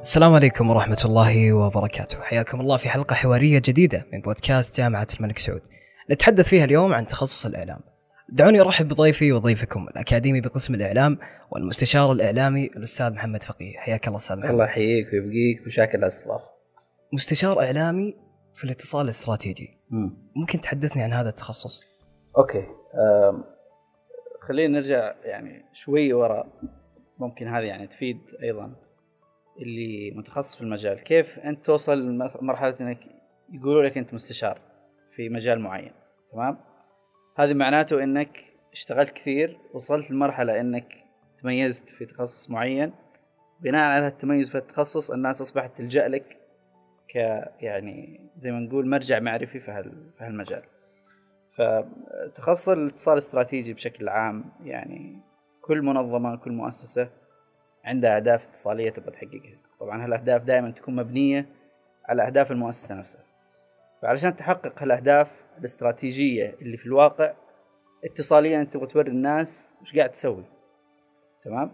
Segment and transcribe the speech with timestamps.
[0.00, 2.20] السلام عليكم ورحمة الله وبركاته.
[2.20, 5.60] حياكم الله في حلقة حوارية جديدة من بودكاست جامعة الملك سعود.
[6.10, 7.80] نتحدث فيها اليوم عن تخصص الإعلام.
[8.28, 11.18] دعوني أرحب بضيفي وضيفكم الأكاديمي بقسم الإعلام
[11.50, 13.76] والمستشار الإعلامي الأستاذ محمد فقيه.
[13.76, 14.50] حياك الله أستاذ محمد.
[14.50, 16.50] الله يحييك ويبقيك وشاكر الاستضافه
[17.12, 18.14] مستشار إعلامي
[18.54, 19.78] في الاتصال الاستراتيجي.
[19.90, 20.16] مم.
[20.36, 21.84] ممكن تحدثني عن هذا التخصص؟
[22.38, 22.58] أوكي.
[22.58, 23.44] أم،
[24.48, 26.46] خلينا نرجع يعني شوي وراء.
[27.18, 28.76] ممكن هذه يعني تفيد أيضا.
[29.60, 31.00] اللي متخصص في المجال.
[31.00, 31.98] كيف أنت توصل
[32.42, 32.98] لمرحله إنك
[33.52, 34.60] يقولوا لك أنت مستشار
[35.16, 35.92] في مجال معين؟
[36.32, 36.58] تمام؟
[37.36, 38.38] هذه معناته إنك
[38.72, 41.04] اشتغلت كثير وصلت لمرحلة إنك
[41.42, 42.92] تميزت في تخصص معين.
[43.60, 46.36] بناء على التميز في التخصص الناس أصبحت تلجأ لك
[47.08, 47.14] ك
[47.60, 50.62] يعني زي ما نقول مرجع معرفي في هال- في هالمجال.
[51.56, 55.18] فتخصص الاتصال الاستراتيجي بشكل عام يعني
[55.60, 57.10] كل منظمة كل مؤسسة
[57.84, 59.58] عندها أهداف اتصالية تبغى تحققها.
[59.78, 61.46] طبعا هالأهداف دائما تكون مبنية
[62.08, 63.22] على أهداف المؤسسة نفسها.
[64.02, 67.32] فعلشان تحقق هالأهداف الاستراتيجية اللي في الواقع
[68.04, 70.44] اتصاليا أنت تبغى توري الناس وش قاعد تسوي.
[71.42, 71.72] تمام؟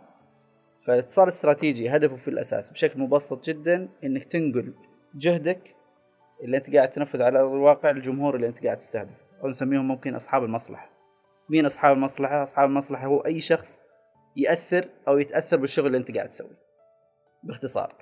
[0.86, 4.74] فالاتصال الاستراتيجي هدفه في الأساس بشكل مبسط جدا إنك تنقل
[5.14, 5.74] جهدك
[6.44, 9.26] اللي أنت قاعد تنفذ على الواقع للجمهور اللي أنت قاعد تستهدفه.
[9.42, 10.90] أو نسميهم ممكن أصحاب المصلحة.
[11.48, 13.85] مين أصحاب المصلحة؟ أصحاب المصلحة هو أي شخص
[14.36, 16.58] يأثر أو يتأثر بالشغل اللي أنت قاعد تسويه.
[17.42, 17.94] باختصار.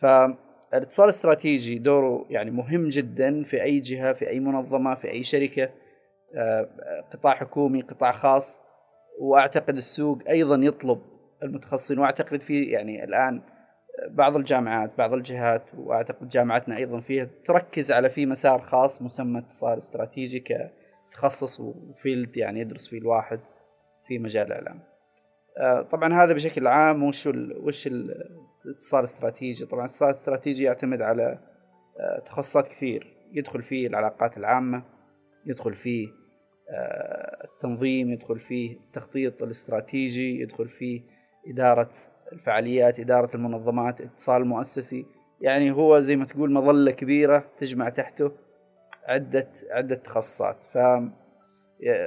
[0.00, 5.70] فالاتصال الاستراتيجي دوره يعني مهم جدا في أي جهة في أي منظمة في أي شركة.
[6.34, 6.68] آه،
[7.12, 8.62] قطاع حكومي قطاع خاص.
[9.20, 11.00] وأعتقد السوق أيضا يطلب
[11.42, 11.98] المتخصصين.
[11.98, 13.42] وأعتقد في يعني الآن
[14.08, 19.78] بعض الجامعات بعض الجهات وأعتقد جامعتنا أيضا فيها تركز على في مسار خاص مسمى اتصال
[19.78, 20.44] استراتيجي
[21.10, 23.40] كتخصص وفيلد يعني يدرس فيه الواحد
[24.06, 24.89] في مجال الإعلام.
[25.60, 28.14] آه، طبعا هذا بشكل عام وش ال وش ال-
[28.66, 29.66] الاتصال الاستراتيجي.
[29.66, 31.38] طبعا الاتصال الاستراتيجي يعتمد على
[32.00, 33.16] آه، تخصصات كثير.
[33.32, 34.82] يدخل فيه العلاقات العامة
[35.46, 36.08] يدخل فيه
[36.74, 41.02] آه، التنظيم يدخل فيه التخطيط الاستراتيجي يدخل فيه
[41.52, 41.90] إدارة
[42.32, 45.06] الفعاليات إدارة المنظمات اتصال مؤسسي.
[45.40, 48.32] يعني هو زي ما تقول مظلة كبيرة تجمع تحته
[49.04, 50.64] عدة عدة تخصصات.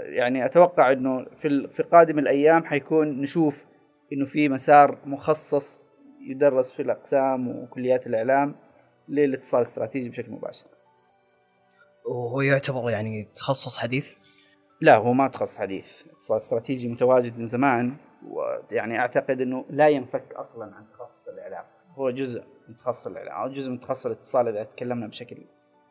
[0.06, 3.66] يعني أتوقع أنه في في قادم الأيام حيكون نشوف
[4.14, 8.56] أنه في مسار مخصص يدرس في الأقسام وكليات الإعلام
[9.10, 10.66] للاتصال الاستراتيجي بشكل مباشر.
[12.06, 14.18] وهو يعتبر يعني تخصص حديث؟
[14.82, 16.08] لا هو ما تخصص حديث.
[16.08, 17.96] اتصال استراتيجي متواجد من زمان
[18.28, 21.66] ويعني أعتقد إنه لا ينفك أصلا عن تخصص الإعلام.
[21.96, 25.38] هو جزء من تخصص الإعلام أو جزء من تخصص الاتصال إذا تكلمنا بشكل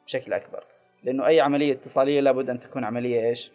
[0.07, 0.65] بشكل أكبر.
[1.03, 3.53] لأنه أي عملية اتصالية لابد أن تكون عملية إيش؟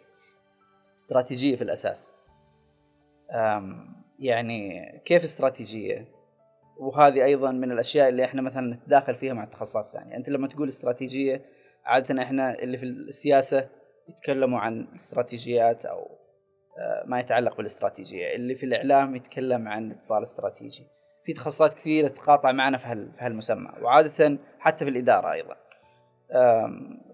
[0.98, 2.18] استراتيجية في الأساس.
[4.18, 6.08] يعني كيف استراتيجية؟
[6.78, 10.16] وهذه أيضا من الأشياء اللي إحنا مثلا نتداخل فيها مع التخصصات الثانية.
[10.16, 11.42] أنت لما تقول استراتيجية
[11.84, 13.68] عادة إحنا اللي في السياسة
[14.08, 16.18] يتكلموا عن الاستراتيجيات أو
[16.78, 18.34] آه، ما يتعلق بالاستراتيجية.
[18.34, 20.86] اللي في الإعلام يتكلم عن الاتصال الاستراتيجي
[21.24, 23.70] في تخصصات كثيرة تتقاطع معنا في هال- في هالمسمى.
[23.82, 25.56] وعادة حتى في الإدارة أيضا.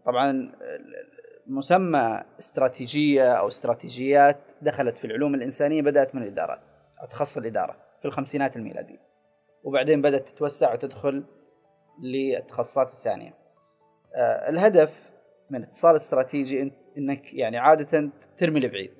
[0.04, 0.52] طبعا
[1.46, 6.68] مسمى استراتيجية أو استراتيجيات دخلت في العلوم الإنسانية بدأت من الإدارات
[7.02, 9.00] أو تخصص الإدارة في الخمسينات الميلادية.
[9.64, 11.24] وبعدين بدأت تتوسع وتدخل
[12.02, 13.34] للتخصصات الثانية.
[14.14, 15.10] آه، الهدف
[15.50, 18.90] من الاتصال الاستراتيجي إن- إنك يعني عادة ترمي لبعيد.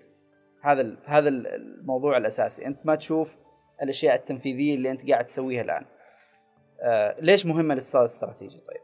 [0.63, 2.67] هذا هذا ال- الموضوع الأساسي.
[2.67, 3.37] أنت ما تشوف
[3.83, 5.85] الأشياء التنفيذية اللي أنت قاعد تسويها الآن.
[6.81, 8.81] آه ليش مهم الاتصال الاستراتيجي؟ طيب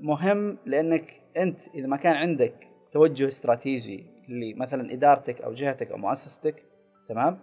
[0.00, 6.62] مهم لأنك أنت إذا ما كان عندك توجه استراتيجي لمثلا إدارتك أو جهتك أو مؤسستك
[7.08, 7.38] تمام؟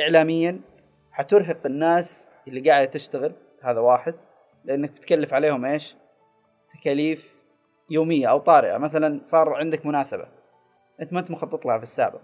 [0.00, 0.60] اعلاميا
[1.10, 3.32] حترهق الناس اللي قاعدة تشتغل
[3.62, 4.14] هذا واحد.
[4.64, 5.96] لأنك بتكلف عليهم إيش؟
[6.70, 7.34] تكاليف
[7.90, 8.78] يومية أو طارئة.
[8.78, 10.26] مثلا صار عندك مناسبة
[11.00, 12.22] أنت ما أنت مخطط لها في السابق.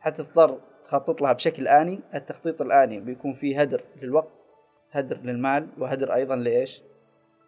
[0.00, 2.00] حتضطر تخطط لها بشكل آني.
[2.14, 4.48] التخطيط الآني بيكون فيه هدر للوقت
[4.90, 6.82] هدر للمال وهدر أيضا لإيش؟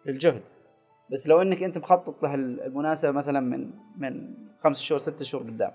[0.05, 0.43] للجهد.
[1.11, 5.71] بس لو إنك أنت مخطط له المناسبة مثلا من من خمس شهور ست شهور قدام.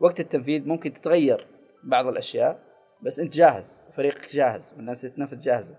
[0.00, 1.46] وقت التنفيذ ممكن تتغير
[1.84, 2.58] بعض الأشياء
[3.02, 5.76] بس أنت جاهز وفريقك جاهز والناس اللي تنفذ جاهزة.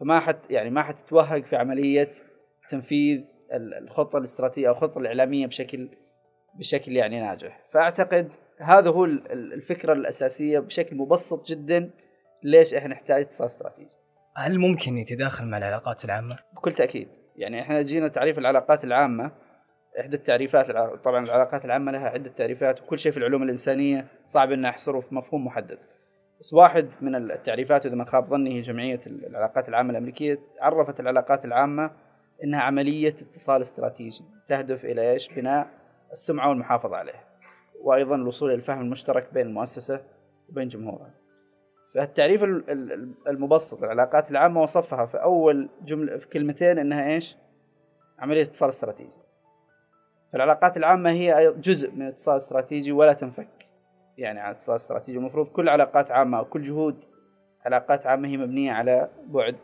[0.00, 2.10] فما حت يعني ما حتتوهق في عملية
[2.70, 3.20] تنفيذ
[3.52, 5.88] ال- الخطة الاستراتيجية أو الخطة الإعلامية بشكل
[6.58, 7.60] بشكل يعني ناجح.
[7.72, 11.90] فأعتقد هذا هو ال- ال- الفكرة الأساسية بشكل مبسط جدا
[12.42, 13.94] ليش إحنا نحتاج اتصال استراتيجي.
[14.36, 19.32] هل ممكن يتداخل مع العلاقات العامة؟ بكل تأكيد يعني إحنا جينا تعريف العلاقات العامة
[20.00, 20.70] إحدى التعريفات
[21.04, 25.14] طبعا العلاقات العامة لها عدة تعريفات وكل شيء في العلوم الإنسانية صعب ان احصره في
[25.14, 25.78] مفهوم محدد
[26.40, 31.44] بس واحد من التعريفات إذا ما خاب ظني هي جمعية العلاقات العامة الأمريكية عرفت العلاقات
[31.44, 31.90] العامة
[32.44, 35.68] إنها عملية اتصال استراتيجي تهدف إلى إيش؟ بناء
[36.12, 37.24] السمعة والمحافظة عليها.
[37.80, 40.04] وأيضا الوصول إلى الفهم المشترك بين المؤسسة
[40.48, 41.14] وبين جمهورها.
[41.94, 42.44] فالتعريف
[43.28, 47.36] المبسط للعلاقات العامة وصفها في أول جملة في كلمتين إنها إيش؟
[48.18, 49.16] عملية اتصال استراتيجي.
[50.32, 53.68] فالعلاقات العامة هي جزء من الاتصال الاستراتيجي ولا تنفك.
[54.18, 57.04] يعني عن اتصال استراتيجي المفروض كل علاقات عامة أو كل جهود
[57.66, 59.56] علاقات عامة هي مبنية على بعد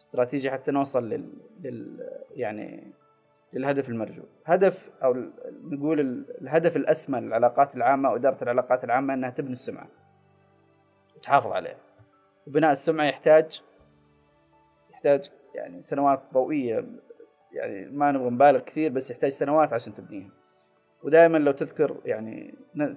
[0.00, 2.10] استراتيجي حتى نوصل لل, لل...
[2.30, 2.92] يعني
[3.52, 5.16] للهدف المرجو هدف أو
[5.62, 6.00] نقول
[6.40, 9.88] الهدف الأسمى للعلاقات العامة واداره العلاقات العامة إنها تبني السمعة
[11.24, 11.76] وتحافظ عليها
[12.46, 13.62] وبناء السمعة يحتاج
[14.90, 16.86] يحتاج يعني سنوات ضوئية
[17.52, 20.30] يعني ما نبغى نبالغ كثير بس يحتاج سنوات عشان تبنيها.
[21.02, 22.54] ودائما لو تذكر يعني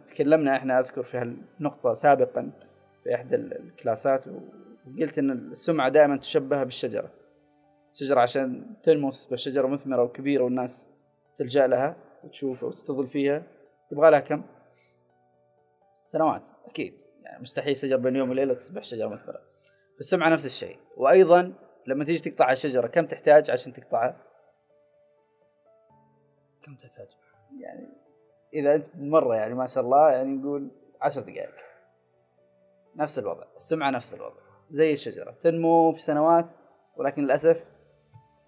[0.07, 2.51] تكلمنا إحنا أذكر في هالنقطة سابقا
[3.03, 7.09] في إحدى الكلاسات وقلت إن السمعة دائما تشبه بالشجرة.
[7.93, 10.89] شجرة عشان تنمو تصبح شجرة مثمرة وكبيرة والناس
[11.37, 13.43] تلجأ لها وتشوفها وتستظل فيها.
[13.91, 14.43] تبغى لها كم؟
[16.03, 17.06] سنوات أكيد.
[17.27, 19.41] يعني مستحيل شجر بين يوم وليلة تصبح شجرة مثمره
[19.99, 20.77] السمعه نفس الشيء.
[20.97, 21.53] وأيضا
[21.87, 24.17] لما تيجي تقطع الشجرة كم تحتاج عشان تقطعها؟
[26.61, 27.07] كم تحتاج؟
[27.59, 27.87] يعني
[28.53, 30.71] اذا انت مرة يعني ما شاء الله يعني نقول
[31.01, 31.55] عشر دقائق.
[32.95, 34.41] نفس الوضع السمعة نفس الوضع.
[34.69, 36.51] زي الشجرة تنمو في سنوات
[36.95, 37.65] ولكن للأسف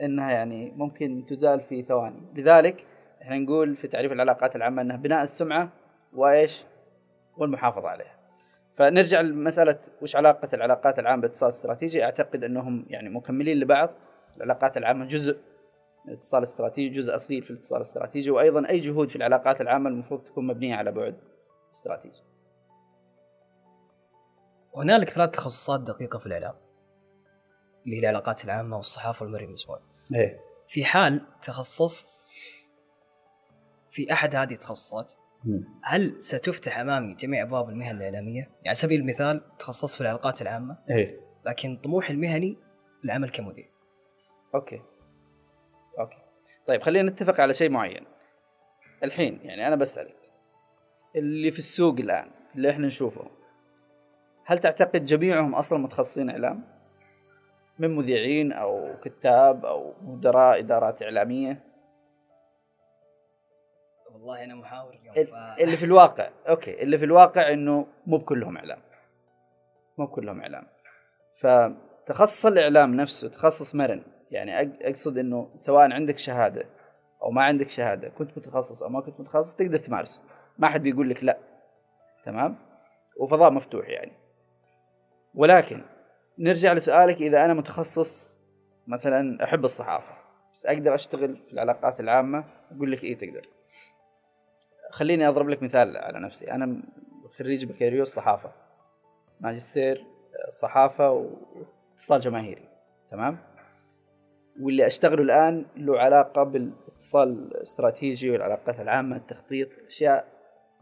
[0.02, 2.22] إنها يعني ممكن تزال في ثواني.
[2.36, 2.88] لذلك
[3.22, 5.70] إحنا نقول في تعريف العلاقات العامة إنها بناء السمعة
[6.14, 6.64] وإيش؟
[7.38, 8.19] والمحافظة عليها.
[8.80, 13.90] فنرجع لمسألة وش علاقة العلاقات العامة باتصال استراتيجي أعتقد أنهم يعني مكملين لبعض
[14.38, 15.38] العلاقات العامة جزء
[16.08, 20.48] الاتصال الاستراتيجي جزء أصيل في الاتصال الاستراتيجي وأيضا أي جهود في العلاقات العامة المفروض تكون
[20.48, 21.24] مبنية على بعد
[21.74, 22.22] استراتيجي.
[24.76, 26.56] هنالك ثلاث تخصصات دقيقة في الإعلام
[27.86, 29.80] اللي هي العلاقات العامة والصحافة والمرئي المسموع.
[30.16, 32.28] إيه في حال تخصصت
[33.90, 35.14] في أحد هذه التخصصات
[35.84, 40.78] هل ستفتح أمامي جميع أبواب المهن الإعلامية؟ يعني على سبيل المثال تخصصت في العلاقات العامة.
[40.90, 41.20] إيه.
[41.46, 42.58] لكن طموحي المهني
[43.06, 43.66] العمل كمذيع.
[44.56, 44.82] Okay.
[46.00, 46.18] Okay.
[46.66, 48.06] طيب خلينا نتفق على شيء معين.
[49.04, 50.16] الحين يعني أنا بسألك.
[51.16, 53.28] اللي في السوق الآن اللي إحنا نشوفه
[54.46, 56.64] هل تعتقد جميعهم أصلا متخصصين إعلام؟
[57.80, 61.64] من مذيعين أو كتاب أو مدراء إدارات إعلامية؟
[64.20, 65.62] والله أنا محاور اليوم ف...
[65.62, 68.82] اللي في الواقع أوكي اللي في الواقع إنه مو بكلهم إعلام.
[69.98, 70.68] مو بكلهم إعلام.
[71.42, 74.04] فتخصص الإعلام نفسه تخصص مرن.
[74.32, 76.66] يعني أقصد إنه سواء عندك شهادة
[77.24, 80.22] أو ما عندك شهادة كنت متخصص أو ما كنت متخصص تقدر تمارسه.
[80.58, 81.38] ما حد بيقول لك لا.
[82.26, 82.56] تمام؟
[83.20, 84.12] وفضاء مفتوح يعني.
[85.36, 85.82] ولكن
[86.40, 88.40] نرجع لسؤالك إذا أنا متخصص
[88.88, 90.14] مثلا أحب الصحافة
[90.54, 93.59] بس أقدر أشتغل في العلاقات العامة؟ أقول لك إيه تقدر.
[94.92, 96.52] خليني أضرب لك مثال على نفسي.
[96.52, 96.82] أنا
[97.38, 98.52] خريج بكالوريوس صحافة.
[99.40, 100.06] ماجستير
[100.50, 102.70] صحافة واتصال جماهيري.
[103.12, 103.38] تمام؟
[104.62, 110.26] واللي أشتغله الآن له علاقة بالاتصال الاستراتيجي والعلاقات العامة التخطيط أشياء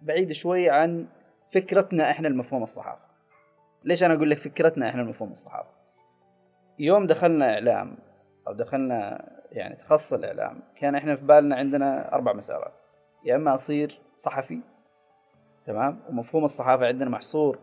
[0.01, 1.07] بعيدة شوي عن
[1.53, 3.07] فكرتنا إحنا المفهوم الصحافة.
[3.83, 5.69] ليش أنا أقول لك فكرتنا إحنا المفهوم الصحافة؟
[6.79, 7.97] يوم دخلنا إعلام
[8.47, 12.81] أو دخلنا يعني تخصص الإعلام كان إحنا في بالنا عندنا أربع مسارات.
[13.27, 14.59] يا إما اصير صحفي
[15.65, 17.59] تمام؟ ومفهوم الصحافة عندنا محصور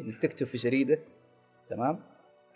[0.00, 0.98] إنك تكتب في جريده
[1.70, 2.00] تمام؟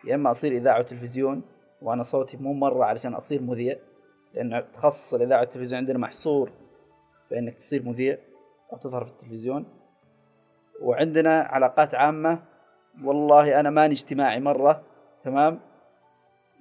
[0.04, 1.42] يا إما اصير إذاعة وتلفزيون
[1.82, 3.76] وأنا صوتي مو مرة علشان أصير مذيع
[4.34, 6.52] لأنه تخصص الإذاعة والتلفزيون عندنا محصور
[7.28, 8.18] في إنك تصير مذيع
[8.72, 9.66] أو تظهر في التلفزيون.
[10.80, 12.42] وعندنا علاقات عامة
[13.04, 14.82] والله أنا ماني اجتماعي مرة
[15.24, 15.60] تمام؟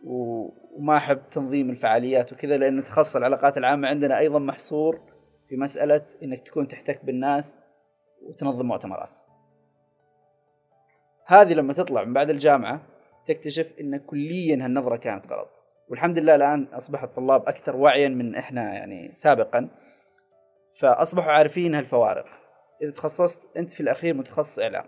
[0.06, 5.09] وما أحب تنظيم الفعاليات وكذا لأن تخصص العلاقات العامة عندنا أيضا محصور
[5.50, 7.60] في مسألة إنك تكون تحتك بالناس
[8.22, 9.10] وتنظم مؤتمرات.
[11.26, 12.82] هذه لما تطلع من بعد الجامعة
[13.26, 15.50] تكتشف إن كليا هالنظرة كانت غلط.
[15.90, 19.70] والحمد لله الآن أصبح الطلاب أكثر وعيا من إحنا يعني سابقا.
[20.76, 22.26] فأصبحوا عارفين هالفوارق.
[22.82, 24.86] إذا تخصصت أنت في الأخير متخصص إعلام.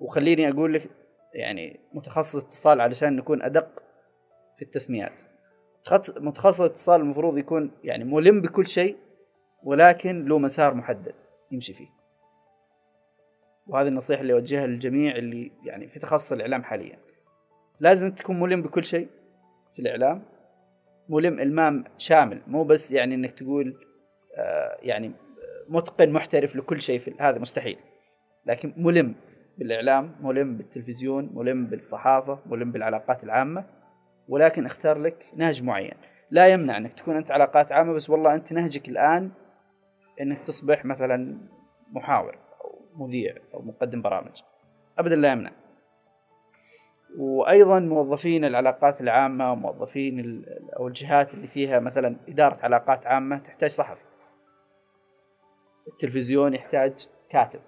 [0.00, 0.90] وخليني أقول لك
[1.34, 3.82] يعني متخصص اتصال علشان نكون أدق
[4.56, 5.18] في التسميات.
[6.16, 8.96] متخصص اتصال المفروض يكون يعني ملم بكل شيء
[9.64, 11.14] ولكن له مسار محدد
[11.50, 11.88] يمشي فيه.
[13.66, 16.98] وهذه النصيحة اللي أوجهها للجميع اللي يعني في تخصص الإعلام حاليا.
[17.80, 19.08] لازم تكون ملم بكل شيء
[19.74, 20.22] في الإعلام.
[21.08, 23.86] ملم إلمام شامل مو بس يعني إنك تقول
[24.36, 25.12] آه يعني
[25.68, 27.78] متقن محترف لكل شيء في هذا مستحيل.
[28.46, 29.14] لكن ملم
[29.58, 33.64] بالإعلام ملم بالتلفزيون ملم بالصحافة ملم بالعلاقات العامة.
[34.28, 35.94] ولكن أختار لك نهج معين.
[36.30, 39.30] لا يمنع إنك تكون أنت علاقات عامة بس والله أنت نهجك الآن
[40.20, 41.38] إنك تصبح مثلا
[41.92, 44.42] محاور أو مذيع أو مقدم برامج.
[44.98, 45.52] ابدا لا يمنع.
[47.18, 50.44] وأيضا موظفين العلاقات العامة وموظفين
[50.76, 54.02] أو الجهات اللي فيها مثلا إدارة علاقات عامة تحتاج صحفي.
[55.88, 57.60] التلفزيون يحتاج كاتب.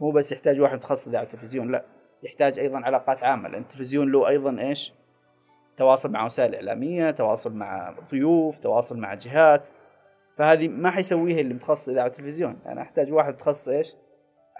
[0.00, 1.84] مو بس يحتاج واحد متخصص على التلفزيون لا
[2.22, 3.48] يحتاج أيضا علاقات عامة.
[3.48, 4.92] لأن التلفزيون له أيضا إيش؟
[5.76, 9.68] تواصل مع وسائل إعلامية تواصل مع ضيوف تواصل مع جهات.
[10.36, 12.58] فهذه ما حيسويها اللي متخصص إذاعة التلفزيون.
[12.66, 13.94] أنا أحتاج واحد متخصص إيش؟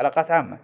[0.01, 0.59] علاقات عامة.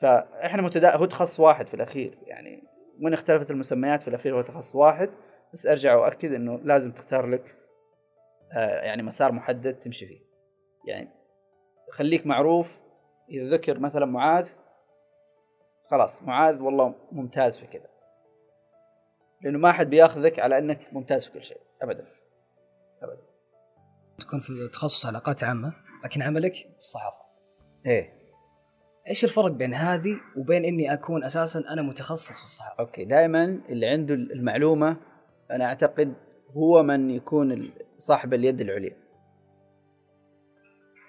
[0.00, 2.18] فإحنا متدا هو تخصص واحد في الأخير.
[2.22, 2.62] يعني
[3.02, 5.10] وين اختلفت المسميات في الأخير؟ هو تخصص واحد.
[5.52, 7.56] بس أرجع واكد إنه لازم تختار لك
[8.52, 10.20] آه يعني مسار محدد تمشي فيه.
[10.84, 11.08] يعني
[11.90, 12.80] خليك معروف.
[13.30, 14.48] إذا ذكر مثلا معاذ
[15.84, 17.88] خلاص معاذ والله ممتاز في كذا.
[19.42, 21.60] لأنه ما حد بياخذك على إنك ممتاز في كل شيء.
[21.82, 22.06] ابدا.
[23.02, 23.27] ابدا.
[24.18, 25.72] تكون في تخصص علاقات عامة
[26.04, 27.18] لكن عملك في الصحافة.
[27.86, 28.12] إيه.
[29.08, 33.86] إيش الفرق بين هذه وبين إني أكون أساسا أنا متخصص في الصحافة؟ أوكي دائما اللي
[33.86, 34.96] عنده المعلومة
[35.50, 36.14] أنا أعتقد
[36.50, 38.96] هو من يكون صاحب اليد العليا.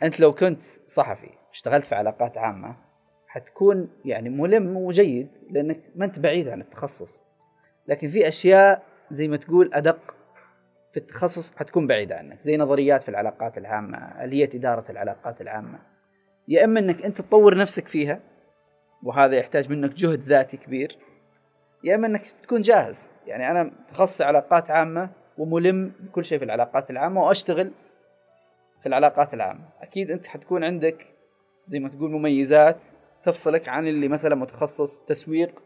[0.04, 2.76] أنت لو كنت صحفي اشتغلت في علاقات عامة
[3.28, 7.26] حتكون يعني ملم وجيد لأنك ما أنت بعيد عن التخصص.
[7.88, 10.16] لكن في أشياء زي ما تقول أدق
[10.92, 15.80] في التخصص حتكون بعيدة عنك زي نظريات في العلاقات العامة آلية إدارة العلاقات العامة.
[16.48, 18.20] يا إما إنك أنت تطور نفسك فيها
[19.04, 20.98] وهذا يحتاج منك جهد ذاتي كبير
[21.84, 23.14] يا إما إنك تكون جاهز.
[23.28, 27.72] يعني أنا تخصص علاقات عامة وملم بكل شيء في العلاقات العامة وأشتغل
[28.82, 29.70] في العلاقات العامة.
[29.82, 31.06] أكيد أنت حتكون عندك
[31.66, 32.84] زي ما تقول مميزات
[33.24, 35.62] تفصلك عن اللي مثلا متخصص تسويق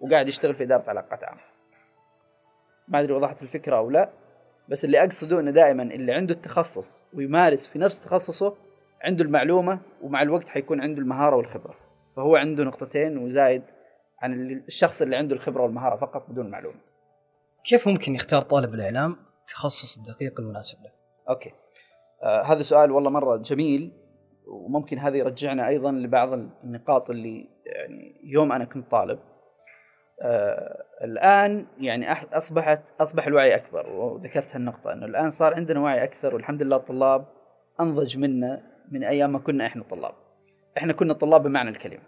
[0.00, 1.40] وقاعد يشتغل في إدارة علاقات عامة.
[2.88, 4.23] ما أدري وضحت الفكرة أو لا.
[4.68, 8.54] بس اللي أقصده إنه دائما اللي عنده التخصص ويمارس في نفس تخصصه
[9.02, 11.74] عنده المعلومة ومع الوقت حيكون عنده المهارة والخبرة.
[12.16, 13.62] فهو عنده نقطتين وزايد
[14.18, 16.80] عن الشخص اللي عنده الخبرة والمهارة فقط بدون معلومة.
[17.64, 20.90] كيف ممكن يختار طالب الإعلام التخصص الدقيق المناسب له؟
[21.30, 21.52] أوكي.
[22.22, 23.92] آه هذا سؤال والله مرة جميل
[24.46, 26.32] وممكن هذا يرجعنا أيضا لبعض
[26.64, 29.18] النقاط اللي يعني يوم أنا كنت طالب.
[30.22, 36.34] آه الآن يعني أصبحت أصبح الوعي أكبر وذكرت هالنقطة إنه الآن صار عندنا وعي أكثر
[36.34, 37.26] والحمد لله الطلاب
[37.80, 40.14] أنضج منا من أيام ما كنا إحنا طلاب.
[40.78, 42.02] إحنا كنا طلاب بمعنى الكلمة.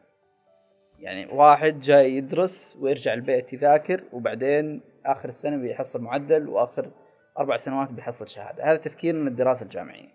[0.99, 6.91] يعني واحد جاي يدرس ويرجع البيت يذاكر وبعدين آخر السنة بيحصل معدل وآخر
[7.39, 8.65] أربع سنوات بيحصل شهادة.
[8.65, 10.09] هذا تفكير من الدراسة الجامعية.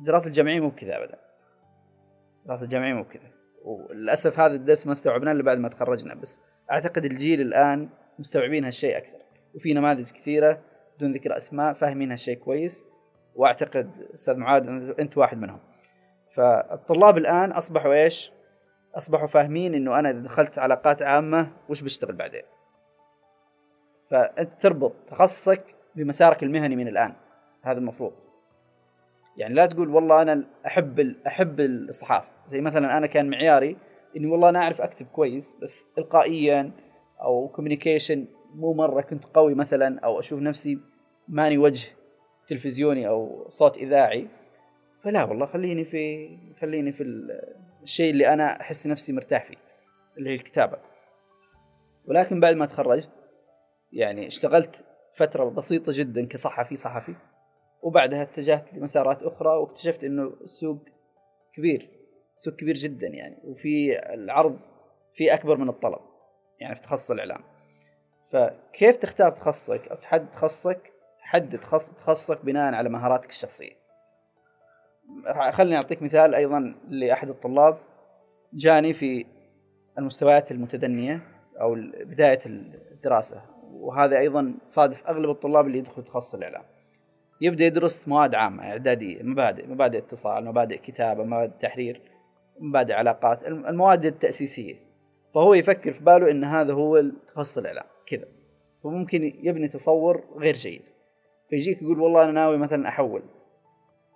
[0.00, 1.18] الدراسة الجامعية مو بكذا ابدا.
[2.40, 3.30] الدراسة الجامعية مو بكذا.
[3.64, 7.88] وللاسف هذا الدرس ما استوعبناه إلا بعد ما تخرجنا بس أعتقد الجيل الآن
[8.18, 9.18] مستوعبين هالشيء أكثر
[9.54, 10.60] وفي نماذج كثيرة
[10.96, 12.86] بدون ذكر أسماء فاهمين هالشيء كويس
[13.34, 14.68] وأعتقد أستاذ معاذ
[15.00, 15.58] أنت واحد منهم.
[16.36, 18.32] فالطلاب الآن أصبحوا إيش؟
[18.94, 22.42] أصبحوا فاهمين إنه أنا إذا دخلت علاقات عامة وش بشتغل بعدين؟
[24.10, 27.14] فأنت تربط تخصصك بمسارك المهني من الآن
[27.62, 28.12] هذا المفروض.
[29.36, 33.76] يعني لا تقول والله أنا أحب أحب الصحافة زي مثلا أنا كان معياري
[34.16, 36.72] إني والله أنا أعرف أكتب كويس بس القائيا
[37.22, 40.78] أو كوميونيكيشن مو مرة كنت قوي مثلا أو أشوف نفسي
[41.28, 41.88] ماني وجه
[42.48, 44.28] تلفزيوني أو صوت إذاعي
[45.04, 46.28] فلا والله خليني في
[46.60, 47.02] خليني في
[47.82, 49.56] الشيء اللي أنا أحس نفسي مرتاح فيه
[50.18, 50.78] اللي هي الكتابة.
[52.08, 53.10] ولكن بعد ما تخرجت
[53.92, 57.14] يعني اشتغلت فترة بسيطة جدا كصحفي صحفي
[57.82, 60.78] وبعدها اتجهت لمسارات أخرى واكتشفت إنه السوق
[61.54, 61.90] كبير.
[62.42, 64.58] سوق كبير جدا يعني وفي العرض
[65.12, 66.00] في أكبر من الطلب
[66.60, 67.40] يعني في تخصص الإعلام.
[68.30, 71.58] فكيف تختار تخصصك أو تحدد تخصصك؟ حدد
[71.96, 73.72] تخصصك بناء على مهاراتك الشخصية.
[75.52, 77.78] خليني أعطيك مثال أيضا لأحد الطلاب
[78.52, 79.26] جاني في
[79.98, 81.20] المستويات المتدنية
[81.60, 86.64] أو بداية الدراسة وهذا أيضا صادف أغلب الطلاب اللي يدخلوا تخصص الإعلام.
[87.40, 92.11] يبدأ يدرس مواد عامة إعدادية مبادئ مبادئ اتصال مبادئ كتابة مبادئ تحرير.
[92.62, 94.74] مبادئ علاقات المواد التأسيسية.
[95.34, 98.24] فهو يفكر في باله إن هذا هو تخصص الاعلام كذا.
[98.82, 100.82] وممكن يبني تصور غير جيد.
[101.48, 103.22] فيجيك يقول والله أنا ناوي مثلا أحول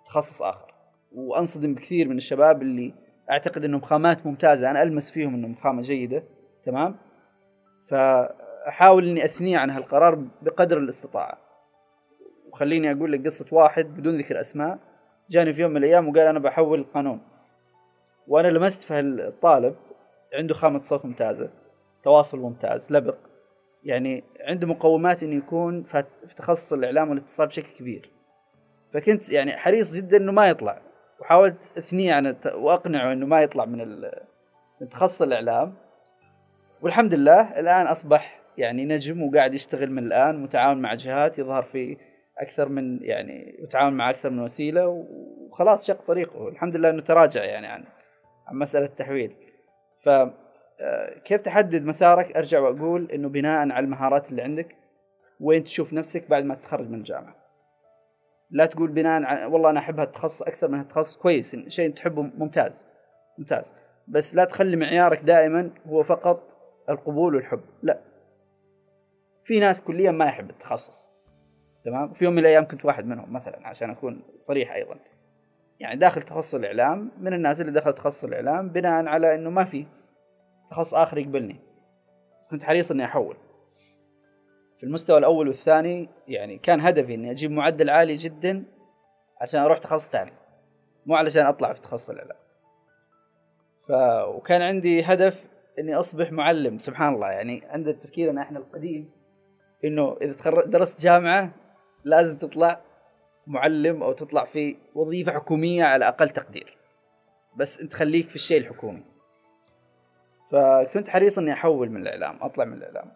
[0.05, 0.73] تخصص آخر.
[1.15, 2.93] وأنصدم بكثير من الشباب اللي
[3.31, 4.71] أعتقد إنهم خامات ممتازة.
[4.71, 6.23] أنا ألمس فيهم إنهم خامة جيدة
[6.65, 6.95] تمام؟
[7.89, 11.37] فأحاول إني اثنيه عن هالقرار بقدر الاستطاعة.
[12.49, 14.79] وخليني أقول لك قصة واحد بدون ذكر أسماء.
[15.29, 17.21] جاني في يوم من الأيام وقال أنا بحول القانون
[18.27, 19.75] وأنا لمست في الطالب
[20.33, 21.49] عنده خامة صوت ممتازة
[22.03, 23.17] تواصل ممتاز لبق.
[23.83, 26.03] يعني عنده مقومات إنه يكون في
[26.37, 28.11] تخصص الإعلام والاتصال بشكل كبير.
[28.93, 30.81] فكنت يعني حريص جدا إنه ما يطلع.
[31.19, 34.01] وحاولت إثنية عن وأقنعه إنه ما يطلع من
[34.81, 35.73] من تخصص الإعلام.
[36.81, 41.97] والحمد لله الآن أصبح يعني نجم وقاعد يشتغل من الآن متعاون مع جهات يظهر في
[42.37, 46.47] أكثر من يعني يتعاون مع أكثر من وسيلة وخلاص شق طريقه.
[46.47, 47.83] الحمد لله إنه تراجع يعني عن
[48.47, 49.35] عن مسألة التحويل.
[50.03, 50.09] ف
[50.79, 54.75] آه، كيف تحدد مسارك؟ أرجع وأقول إنه بناء على المهارات اللي عندك
[55.39, 57.35] وين تشوف نفسك بعد ما تتخرج من الجامعة.
[58.51, 61.17] لا تقول بناء على والله أنا أحب هالتخصص أكثر من هالتخصص.
[61.17, 62.87] كويس شيء تحبه ممتاز
[63.37, 63.73] ممتاز.
[64.07, 66.57] بس لا تخلي معيارك دائما هو فقط
[66.89, 67.61] القبول والحب.
[67.83, 67.99] لا.
[69.45, 71.13] في ناس كليا ما يحب التخصص
[71.83, 74.99] تمام؟ في يوم من الأيام كنت واحد منهم مثلا عشان أكون صريح أيضا.
[75.79, 79.85] يعني داخل تخصص الإعلام من الناس اللي دخلوا تخصص الإعلام بناء على إنه ما في
[80.69, 81.59] تخصص آخر يقبلني.
[82.49, 83.37] كنت حريص إني أحول.
[84.77, 88.63] في المستوى الأول والثاني يعني كان هدفي إني أجيب معدل عالي جدا
[89.41, 90.33] عشان أروح تخصص ثاني
[91.05, 92.37] مو علشان أطلع في تخصص الإعلام.
[93.87, 93.91] ف
[94.35, 97.31] وكان عندي هدف إني أصبح معلم سبحان الله.
[97.31, 99.11] يعني عند تفكيرنا إحنا القديم
[99.85, 101.51] إنه إذا درست جامعة
[102.03, 102.81] لازم تطلع
[103.47, 106.77] معلم أو تطلع في وظيفة حكومية على أقل تقدير
[107.57, 109.03] بس أنت خليك في الشيء الحكومي
[110.51, 113.11] فكنت حريص إني أحول من الإعلام أطلع من الإعلام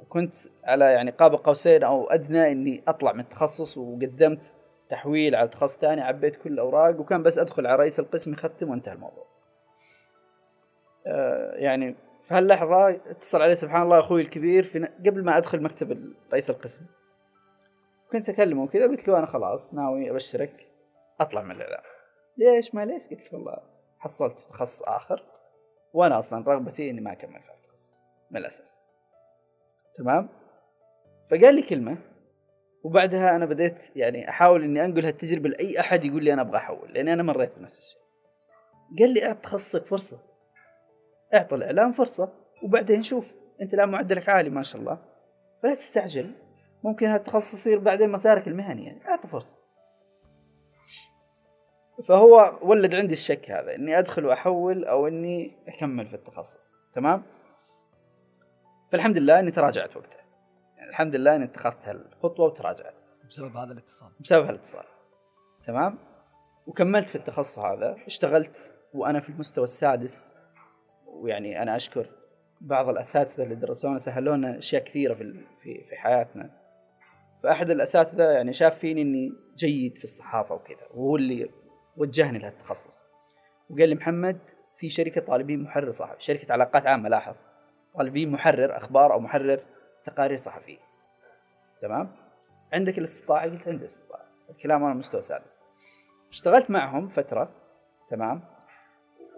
[0.00, 4.54] وكنت على يعني قاب قوسين أو أدنى إني أطلع من التخصص وقدمت
[4.88, 8.92] تحويل على تخصص ثاني عبيت كل الأوراق وكان بس أدخل على رئيس القسم يختم وانتهى
[8.92, 9.26] الموضوع.
[11.06, 11.94] آه يعني
[12.24, 16.82] في هاللحظة اتصل علي سبحان الله أخوي الكبير في قبل ما أدخل مكتب رئيس القسم.
[18.12, 20.72] كنت أكلمه كذا قلت له أنا خلاص ناوي أبشرك
[21.20, 21.82] أطلع من الإعلام.
[22.36, 23.56] ليش ما ليش؟ قلت له والله
[23.98, 25.22] حصلت تخصص آخر
[25.92, 28.80] وأنا أصلا رغبتي إني ما أكمل في التخصص من الأساس.
[29.98, 30.28] تمام؟
[31.30, 31.98] فقال لي كلمة
[32.84, 36.92] وبعدها أنا بديت يعني أحاول إني أنقل هالتجربة لأي أحد يقول لي أنا أبغى أحول
[36.92, 38.00] لأني أنا مريت بنفس الشيء.
[38.98, 40.18] قال لي اعط تخصصك فرصة.
[41.34, 44.98] اعطى الإعلام فرصة وبعدين شوف أنت الآن معدلك عالي ما شاء الله
[45.62, 46.32] فلا تستعجل
[46.84, 49.56] ممكن هالتخصص يصير بعدين مسارك المهني يعني اعطه فرصة.
[52.04, 57.22] فهو ولد عندي الشك هذا إني أدخل وأحول أو إني أكمل في التخصص تمام؟
[58.88, 60.24] فالحمد لله إني تراجعت وقتها.
[60.76, 63.00] يعني الحمد لله إني اتخذت هالخطوة وتراجعت.
[63.28, 64.12] بسبب هذا الاتصال.
[64.20, 64.84] بسبب هالاتصال.
[65.64, 65.98] تمام؟
[66.66, 70.34] وكملت في التخصص هذا اشتغلت وأنا في المستوى السادس
[71.06, 72.06] ويعني أنا أشكر
[72.60, 76.57] بعض الأساتذة اللي درسونا سهلوا لنا أشياء كثيرة في في في حياتنا.
[77.42, 81.50] فأحد الأساتذة يعني شاف فيني إني جيد في الصحافة وكذا وهو اللي
[81.96, 83.06] وجهني لهالتخصص
[83.70, 84.38] وقال لي محمد
[84.76, 87.34] في شركة طالبين محرر صحفي شركة علاقات عامة لاحظ
[87.94, 89.60] طالبين محرر أخبار أو محرر
[90.04, 90.78] تقارير صحفية.
[91.82, 92.16] تمام؟
[92.72, 95.60] عندك الاستطاعة؟ قلت عندي استطاعه الكلام أنا مستوى سادس.
[96.30, 97.50] اشتغلت معهم فترة
[98.08, 98.42] تمام؟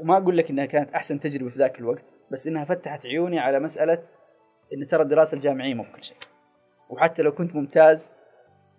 [0.01, 3.61] وما أقول لك إنها كانت أحسن تجربة في ذاك الوقت بس إنها فتحت عيوني على
[3.61, 4.03] مسألة
[4.75, 6.17] إن ترى الدراسة الجامعية مو بكل شيء.
[6.91, 8.19] وحتى لو كنت ممتاز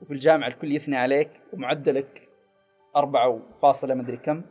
[0.02, 2.30] وفي الجامعة الكل يثني عليك ومعدلك
[2.96, 4.42] أربعة فاصلة مدري كم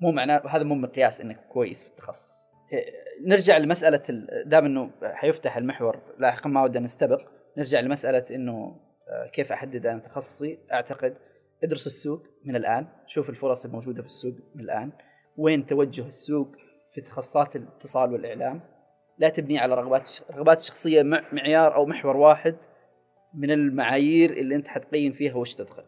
[0.00, 2.52] مو معناه هذا مو مقياس إنك كويس في التخصص.
[2.72, 2.84] إيه،
[3.26, 7.20] نرجع لمسألة ال- دام إنه حيفتح المحور لاحقا ما ودنا نستبق
[7.58, 8.76] نرجع لمسألة إنه
[9.08, 11.18] آه، كيف أحدد أنا تخصصي؟ أعتقد
[11.64, 14.92] ادرس السوق من الآن شوف الفرص الموجودة في السوق من الآن
[15.36, 16.48] وين توجه السوق
[16.94, 18.60] في تخصصات الاتصال والإعلام
[19.18, 22.56] لا تبني على رغبات رغبات شخصيه مع معيار أو محور واحد
[23.34, 25.82] من المعايير اللي أنت حتقيم فيها وش تدخل.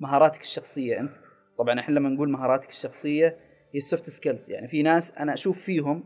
[0.00, 1.12] مهاراتك الشخصية أنت.
[1.58, 3.26] طبعا إحنا لما نقول مهاراتك الشخصية
[3.74, 6.04] هي ال soft skills يعني في ناس أنا أشوف فيهم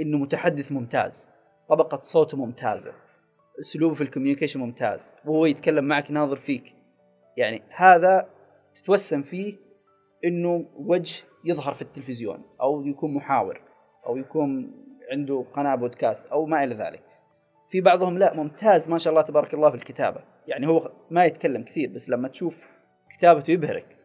[0.00, 1.30] إنه متحدث ممتاز
[1.68, 2.92] طبقة صوته ممتازة
[3.60, 6.74] اسلوبه في ال communication ممتاز وهو يتكلم معك ناظر فيك.
[7.36, 8.28] يعني هذا
[8.74, 9.56] تتوسم فيه
[10.24, 13.60] إنه وجه يظهر في التلفزيون أو يكون محاور
[14.06, 14.72] أو يكون
[15.12, 17.02] عنده قناة بودكاست أو ما إلى ذلك.
[17.70, 20.20] في بعضهم لا ممتاز ما شاء الله تبارك الله في الكتابة.
[20.46, 22.66] يعني هو ما يتكلم كثير بس لما تشوف
[23.18, 23.96] كتابته يبهرك.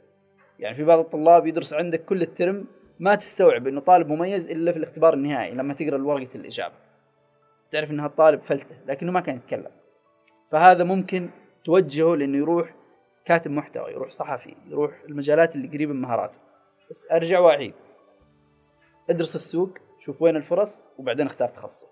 [0.59, 2.65] يعني في بعض الطلاب يدرس عندك كل ال term
[2.99, 6.73] ما تستوعب إنه طالب مميز إلا في الاختبار النهائي لما تقرأ ورقه الإجابة.
[7.71, 9.71] تعرف إن هالطالب فلته لكنه ما كان يتكلم.
[10.51, 11.29] فهذا ممكن
[11.65, 12.75] توجهه لإنه يروح
[13.25, 16.37] كاتب محتوى يروح صحفي يروح المجالات اللي قريبة من مهاراته.
[16.89, 17.73] بس أرجع وأعيد.
[19.09, 21.87] ادرس السوق شوف وين الفرص وبعدين اختار تخصصك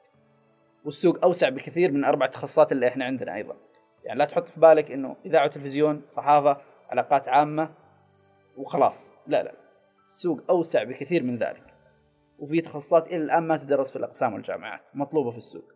[0.86, 3.56] والسوق أوسع بكثير من أربع تخصصات اللي إحنا عندنا أيضا.
[4.04, 7.74] يعني لا تحط في بالك إنه إذاعة وتلفزيون صحافة علاقات عامة
[8.58, 9.14] وخلاص.
[9.28, 9.54] لا لا.
[10.04, 11.64] السوق أوسع بكثير من ذلك.
[12.40, 15.74] وفي تخصصات إلى الآن ما تدرس في الأقسام والجامعات مطلوبة في السوق.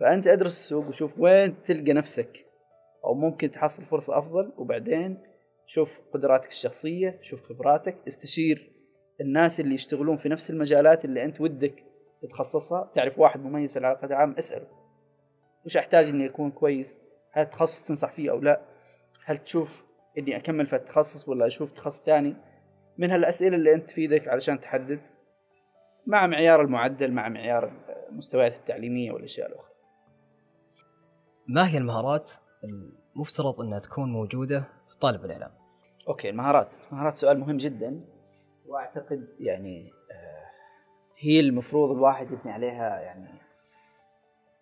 [0.00, 2.46] فأنت أدرس السوق وشوف وين تلقى نفسك.
[3.04, 5.22] أو ممكن تحصل فرصة أفضل وبعدين
[5.66, 8.73] شوف قدراتك الشخصية شوف خبراتك استشير
[9.20, 11.84] الناس اللي يشتغلون في نفس المجالات اللي أنت ودك
[12.20, 14.66] تتخصصها تعرف واحد مميز في العلاقات العامة اسأله.
[15.66, 17.00] وش أحتاج إني أكون كويس.
[17.32, 18.60] هل التخصص تنصح فيه أو لا؟
[19.24, 19.84] هل تشوف
[20.18, 22.36] إني أكمل في التخصص ولا أشوف تخصص ثاني؟
[22.98, 25.00] من هالأسئلة اللي أنت تفيدك علشان تحدد
[26.06, 27.72] مع معيار المعدل مع معيار
[28.08, 29.74] المستويات التعليمية والأشياء الأخرى.
[31.48, 32.30] ما هي المهارات
[33.16, 35.50] المفترض إنها تكون موجودة في طالب الإعلام؟
[36.08, 36.74] أوكي المهارات.
[36.92, 38.13] مهارات سؤال مهم جدا.
[38.74, 40.50] وأعتقد يعني آه،
[41.18, 43.28] هي المفروض الواحد يبني عليها يعني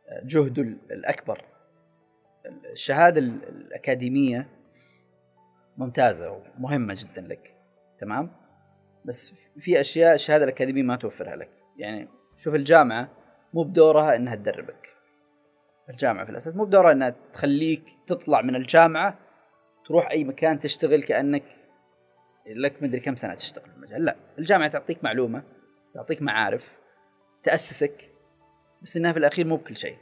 [0.08, 1.44] آه، جهده الأكبر.
[2.72, 4.48] الشهادة الأكاديمية
[5.76, 7.56] ممتازة ومهمة جدا لك
[7.98, 8.30] تمام؟
[9.04, 11.50] بس في أشياء الشهادة الأكاديمية ما توفرها لك.
[11.76, 13.08] يعني شوف الجامعة
[13.54, 14.88] مو بدورها إنها تدربك.
[15.90, 19.18] الجامعة في الأساس مو بدورها إنها تخليك تطلع من الجامعة
[19.84, 21.61] تروح أي مكان تشتغل كأنك
[22.46, 24.04] لك مدري كم سنة تشتغل في المجال.
[24.04, 25.42] لا الجامعة تعطيك معلومة
[25.94, 26.78] تعطيك معارف
[27.42, 28.12] تأسسك
[28.82, 29.96] بس إنها في الأخير مو بكل شيء.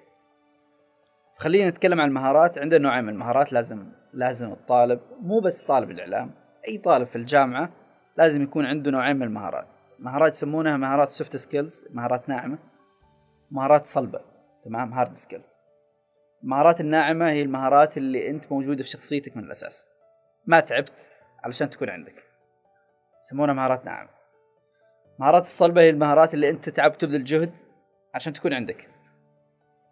[1.36, 2.58] خلينا نتكلم عن المهارات.
[2.58, 3.52] عندنا نوعين من المهارات.
[3.52, 6.34] لازم لازم الطالب مو بس طالب الإعلام
[6.68, 7.72] أي طالب في الجامعة
[8.16, 9.74] لازم يكون عنده نوعين من المهارات.
[9.98, 12.58] مهارات يسمونها مهارات soft skills مهارات ناعمة
[13.50, 14.20] مهارات صلبة
[14.64, 15.58] تمام؟ hard skills
[16.42, 19.90] المهارات الناعمة هي المهارات اللي أنت موجودة في شخصيتك من الأساس.
[20.46, 21.10] ما تعبت
[21.44, 22.29] علشان تكون عندك.
[23.20, 24.20] يسمونها مهارات ناعمه
[25.20, 27.56] مهارات الصلبة هي المهارات اللي أنت تتعب تبذل جهد
[28.14, 28.86] عشان تكون عندك.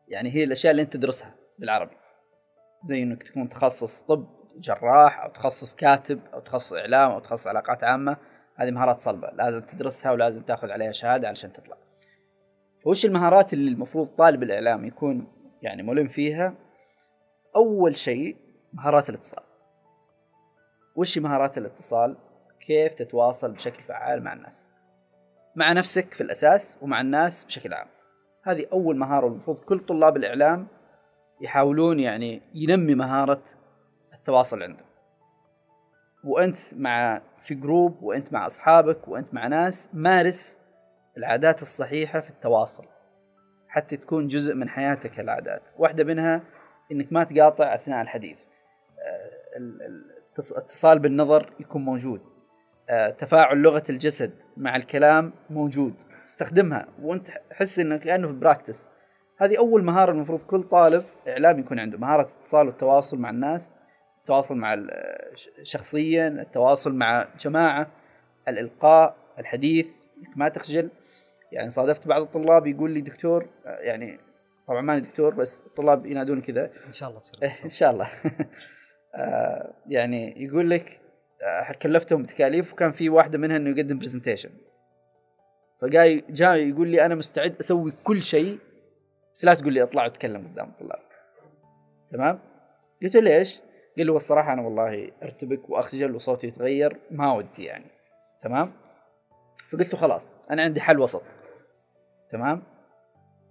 [0.08, 1.96] يعني هي الأشياء اللي أنت تدرسها بالعربي.
[2.82, 4.26] زي إنك تكون تخصص طب
[4.58, 8.16] جراح أو تخصص كاتب أو تخصص إعلام أو تخصص علاقات عامة.
[8.56, 9.30] هذه مهارات صلبة.
[9.30, 11.76] لازم تدرسها ولازم تأخذ عليها شهادة علشان تطلع.
[12.84, 15.26] فوش المهارات اللي المفروض طالب الإعلام يكون
[15.62, 16.54] يعني ملم فيها؟
[17.56, 18.36] أول شيء
[18.72, 19.44] مهارات الاتصال.
[20.96, 22.16] وش مهارات الاتصال؟
[22.60, 24.70] كيف تتواصل بشكل فعال مع الناس.
[25.56, 27.88] مع نفسك في الأساس ومع الناس بشكل عام.
[28.44, 30.66] هذه أول مهارة المفروض كل طلاب الإعلام
[31.40, 33.42] يحاولون يعني ينمي مهارة
[34.14, 34.84] التواصل عنده
[36.24, 40.58] وأنت مع في جروب وأنت مع أصحابك وأنت مع ناس مارس
[41.16, 42.84] العادات الصحيحة في التواصل.
[43.68, 46.42] حتى تكون جزء من حياتك العادات واحدة منها
[46.92, 48.38] إنك ما تقاطع أثناء الحديث.
[48.98, 49.58] آه،
[50.38, 52.20] الاتصال بالنظر يكون موجود.
[53.18, 55.94] تفاعل لغة الجسد مع الكلام موجود.
[56.28, 56.86] استخدمها.
[57.02, 58.90] وانت حس انك كأنه في براكتس
[59.38, 61.98] هذه أول مهارة المفروض كل طالب إعلام يكون عنده.
[61.98, 63.72] مهارة الاتصال والتواصل مع الناس
[64.20, 64.76] التواصل مع
[65.62, 67.86] شخصيا التواصل مع جماعة
[68.48, 69.88] الإلقاء الحديث.
[70.36, 70.90] ما تخجل.
[71.52, 74.20] يعني صادفت بعض الطلاب يقول لي دكتور يعني
[74.68, 76.70] طبعا ماني دكتور بس الطلاب ينادون كذا.
[76.86, 78.08] إن شاء الله تصير إن شاء الله.
[79.14, 81.07] آه، يعني يقول لك آه،
[81.82, 84.50] كلفتهم بتكاليف وكان في واحدة منها إنه يقدم برزنتيشن
[85.80, 88.58] فجاي جاي يقول لي أنا مستعد أسوي كل شيء
[89.34, 91.00] بس لا تقول لي اطلع واتكلم قدام الطلاب.
[92.10, 92.38] تمام؟
[93.02, 93.60] قلت له ليش؟
[93.96, 97.90] قال لي والصراحه أنا والله أرتبك وأخجل وصوتي يتغير ما ودي يعني.
[98.40, 98.72] تمام؟
[99.70, 101.22] فقلت له خلاص أنا عندي حل وسط.
[102.30, 102.62] تمام؟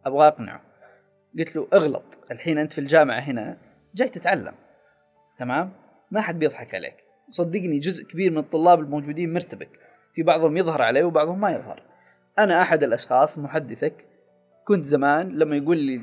[0.05, 0.61] أبغى أقنعه.
[1.39, 3.57] قلت له اغلط الحين أنت في الجامعة هنا
[3.95, 4.55] جاي تتعلم.
[5.39, 5.71] تمام؟
[6.11, 7.06] ما حد بيضحك عليك.
[7.29, 9.79] صدقني جزء كبير من الطلاب الموجودين مرتبك.
[10.13, 11.81] في بعضهم يظهر عليه وبعضهم ما يظهر.
[12.39, 14.05] أنا أحد الأشخاص محدثك.
[14.65, 16.01] كنت زمان لما يقول لي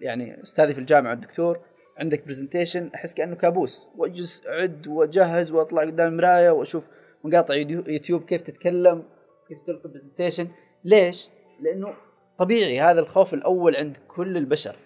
[0.00, 1.60] يعني أستاذي في الجامعة الدكتور
[1.98, 3.90] عندك presentation أحس كأنه كابوس.
[3.96, 6.88] وأجلس أعد وأجهز وأطلع قدام المراية وأشوف
[7.24, 9.02] مقاطع يوتيوب كيف تتكلم
[9.48, 10.48] كيف تلقي presentation
[10.84, 11.28] ليش؟
[11.60, 11.94] لأنه
[12.38, 14.76] طبيعي هذا الخوف الأول عند كل البشر.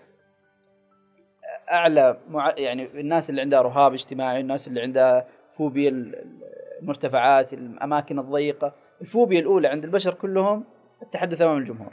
[1.70, 2.54] أعلى مع...
[2.58, 6.12] يعني الناس اللي عندها رهاب اجتماعي الناس اللي عندها فوبيا
[6.82, 8.72] المرتفعات الأماكن الضيقة.
[9.00, 10.64] الفوبيا الأولى عند البشر كلهم
[11.02, 11.92] التحدث أمام الجمهور.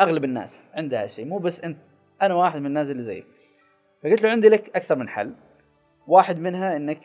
[0.00, 1.78] أغلب الناس عندها شيء مو بس أنت.
[2.22, 3.26] أنا واحد من الناس اللي زيك.
[4.02, 5.34] فقلت له عندي لك أكثر من حل.
[6.06, 7.00] واحد منها إنك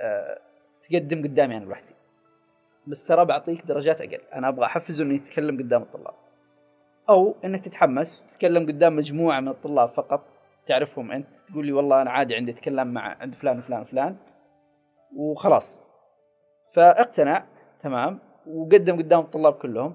[0.00, 0.40] آه
[0.82, 1.94] تقدم قدامي أنا لوحدي.
[2.86, 4.20] بس ترى بعطيك درجات أقل.
[4.34, 6.14] أنا أبغى أحفزه إنه يتكلم قدام الطلاب.
[7.08, 10.24] أو إنك تتحمس تتكلم قدام مجموعة من الطلاب فقط
[10.66, 11.26] تعرفهم أنت.
[11.48, 14.16] تقول لي والله أنا عادي عندي أتكلم مع عند فلان وفلان وفلان.
[15.16, 15.82] وخلاص.
[16.74, 17.46] فاقتنع
[17.80, 19.94] تمام وقدم قدام الطلاب كلهم.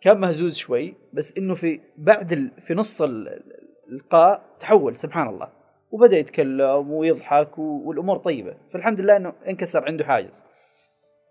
[0.00, 2.60] كان مهزوز شوي بس إنه في بعد ال...
[2.60, 5.48] في نص اللقاء تحول سبحان الله.
[5.90, 8.56] وبدأ يتكلم ويضحك والأمور طيبة.
[8.72, 10.44] فالحمد لله إنه انكسر عنده حاجز.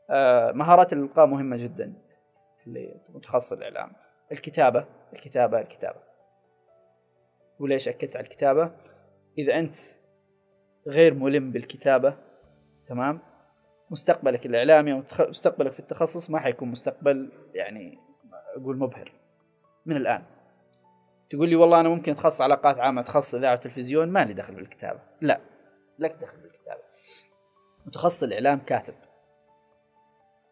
[0.10, 1.94] آه مهارات الإلقاء مهمة جدا.
[2.68, 3.92] اللي متخصص الإعلام.
[4.32, 6.00] الكتابة الكتابة الكتابة.
[7.60, 8.72] وليش أكدت على الكتابة؟
[9.38, 9.76] إذا أنت
[10.88, 12.18] غير ملم بالكتابة
[12.88, 13.20] تمام؟
[13.92, 17.98] مستقبلك الإعلامي أو مستقبلك في التخصص ما حيكون مستقبل يعني
[18.56, 19.12] أقول مبهر
[19.86, 20.24] من الآن.
[21.30, 25.00] تقول لي والله أنا ممكن أتخصص علاقات عامة أتخصص إذاعة وتلفزيون ما لي دخل بالكتابة.
[25.22, 25.40] لا
[26.00, 26.82] لك دخل بالكتابة.
[27.86, 28.94] متخصص الإعلام كاتب.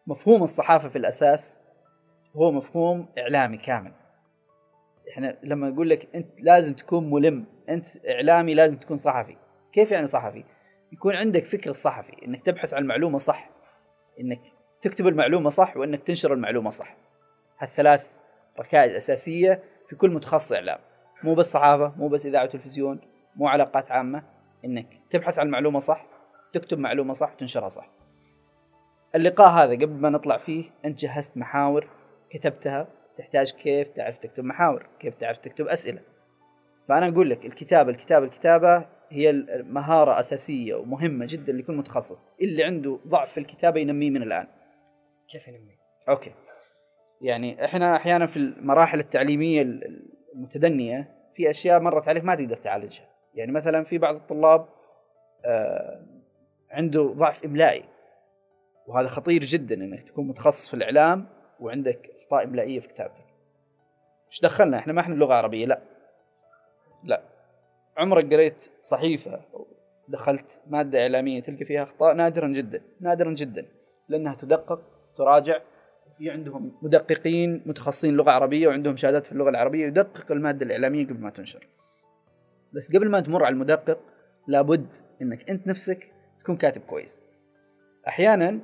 [0.06, 1.64] مفهوم الصحافة في الأساس
[2.36, 3.92] هو مفهوم إعلامي كامل.
[5.10, 9.36] إحنا لما أقول لك أنت لازم تكون ملم أنت إعلامي لازم تكون صحفي.
[9.72, 10.44] كيف يعني صحفي؟
[10.92, 13.50] يكون عندك فكر صحفي إنك تبحث عن المعلومه صح
[14.20, 14.40] إنك
[14.80, 16.96] تكتب المعلومة صح وإنك تنشر المعلومة صح.
[17.58, 18.10] هالثلاث
[18.58, 20.78] ركائز أساسية في كل متخصص إعلام.
[21.22, 23.00] مو بس صحافة مو بس إذاعة وتلفزيون
[23.36, 24.22] مو علاقات عامة
[24.64, 26.06] إنك تبحث عن المعلومه صح
[26.52, 27.88] تكتب معلومة صح وتنشرها صح.
[29.14, 31.88] اللقاء هذا قبل ما نطلع فيه أنت جهزت محاور
[32.30, 36.00] كتبتها تحتاج كيف تعرف تكتب محاور كيف تعرف تكتب أسئلة.
[36.88, 42.28] فأنا أقول لك الكتابة الكتابة الكتابة هي مهارة أساسية ومهمة جدا لكل متخصص.
[42.42, 44.46] اللي عنده ضعف في الكتابة ينميه من الآن.
[45.28, 45.76] كيف ينمي
[46.08, 46.32] أوكي.
[47.20, 49.62] يعني إحنا أحيانا في المراحل التعليمية
[50.34, 53.08] المتدنية في أشياء مرت عليك ما تقدر تعالجها.
[53.34, 54.68] يعني مثلا في بعض الطلاب
[55.44, 56.06] آه
[56.70, 57.84] عنده ضعف إملائي.
[58.86, 61.26] وهذا خطير جدا إنك تكون متخصص في الإعلام
[61.60, 63.24] وعندك إخطاء إملائية في كتابتك.
[64.30, 65.80] إيش دخلنا؟ إحنا ما إحنا لغه عربيه لا.
[67.04, 67.22] لا.
[67.96, 69.40] عمرك قريت صحيفة
[70.08, 73.66] دخلت مادة إعلامية تلقى فيها أخطاء؟ نادرا جدا نادرا جدا
[74.08, 74.80] لأنها تدقق
[75.16, 75.60] تراجع.
[76.18, 81.20] في عندهم مدققين متخصصين لغة عربية وعندهم شهادات في اللغة العربية يدقق المادة الإعلامية قبل
[81.20, 81.66] ما تنشر.
[82.72, 83.98] بس قبل ما تمر على المدقق
[84.48, 84.86] لابد
[85.22, 87.22] إنك أنت نفسك تكون كاتب كويس.
[88.08, 88.60] أحيانا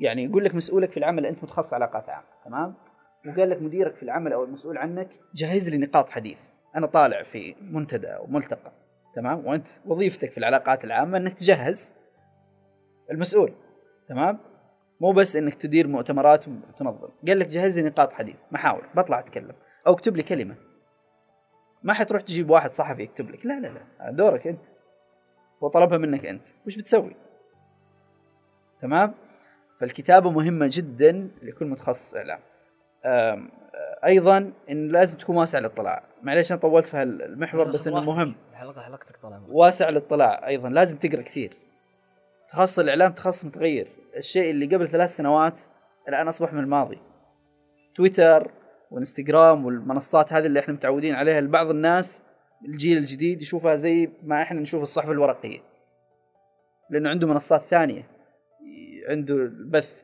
[0.00, 2.74] يعني يقول لك مسؤولك في العمل أنت متخصص علاقات عامة تمام؟
[3.28, 6.38] وقال لك مديرك في العمل أو المسؤول عنك جهز لي نقاط حديث.
[6.76, 8.72] أنا طالع في منتدى أو ملتقى
[9.14, 11.94] تمام؟ وأنت وظيفتك في العلاقات العامة إنك تجهز
[13.10, 13.52] المسؤول
[14.08, 14.38] تمام؟
[15.00, 19.54] مو بس إنك تدير مؤتمرات وتنظم قال لك جهز لي نقاط حديث محاور بطلع أتكلم
[19.86, 20.56] أو اكتب لي كلمة.
[21.82, 24.64] ما حتروح تجيب واحد صحفي يكتب لك لا لا لا دورك أنت.
[25.62, 26.46] هو طلبها منك أنت.
[26.66, 27.16] وش بتسوي؟
[28.82, 29.14] تمام؟
[29.80, 32.40] فالكتابة مهمة جدا لكل متخصص إعلام.
[34.04, 38.34] أيضا إن لازم تكون واسع الاطلاع معليش أنا طولت في هالمحور بس إنه مهم.
[38.54, 41.50] حلقه حلقتك طلع واسع الاطلاع أيضا لازم تقرأ كثير.
[42.48, 43.88] تخصص الإعلام تخصص متغير.
[44.16, 45.60] الشيء اللي قبل ثلاث سنوات
[46.08, 46.98] الآن أصبح من الماضي.
[47.94, 48.50] تويتر
[48.90, 52.24] وإنستغرام والمنصات هذه اللي إحنا متعودين عليها لبعض الناس
[52.64, 55.58] الجيل الجديد يشوفها زي ما إحنا نشوف الصحف الورقية.
[56.90, 58.08] لأنه عنده منصات ثانية.
[59.08, 60.02] عنده البث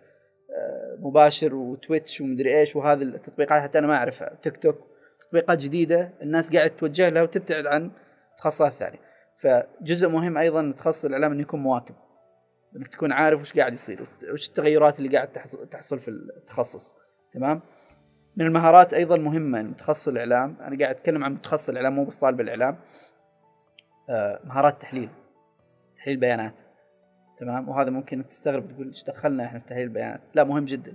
[0.57, 4.39] آه، مباشر وتويتش ومدري إيش وهذه التطبيقات حتى أنا ما أعرفها.
[4.43, 4.92] تيك توك
[5.23, 7.91] تطبيقات جديدة الناس قاعد توجه لها وتبتعد عن
[8.39, 8.99] تخصصات ثانية.
[9.41, 11.95] فجزء مهم أيضا تخصص الإعلام إنه يكون مواكب.
[12.77, 15.29] إنك تكون عارف وش قاعد يصير وش التغيرات اللي قاعد
[15.71, 16.95] تحصل في التخصص.
[17.33, 17.61] تمام؟
[18.37, 20.57] من المهارات أيضا مهمة متخصص الإعلام.
[20.61, 22.79] أنا قاعد أتكلم عن متخصص الإعلام مو بس طالب الإعلام.
[24.11, 25.09] آه مهارات تحليل.
[25.97, 26.61] تحليل بيانات.
[27.39, 30.95] تمام؟ وهذا ممكن تستغرب تقول إيش دخلنا إحنا في تحليل البيانات لا مهم جدا.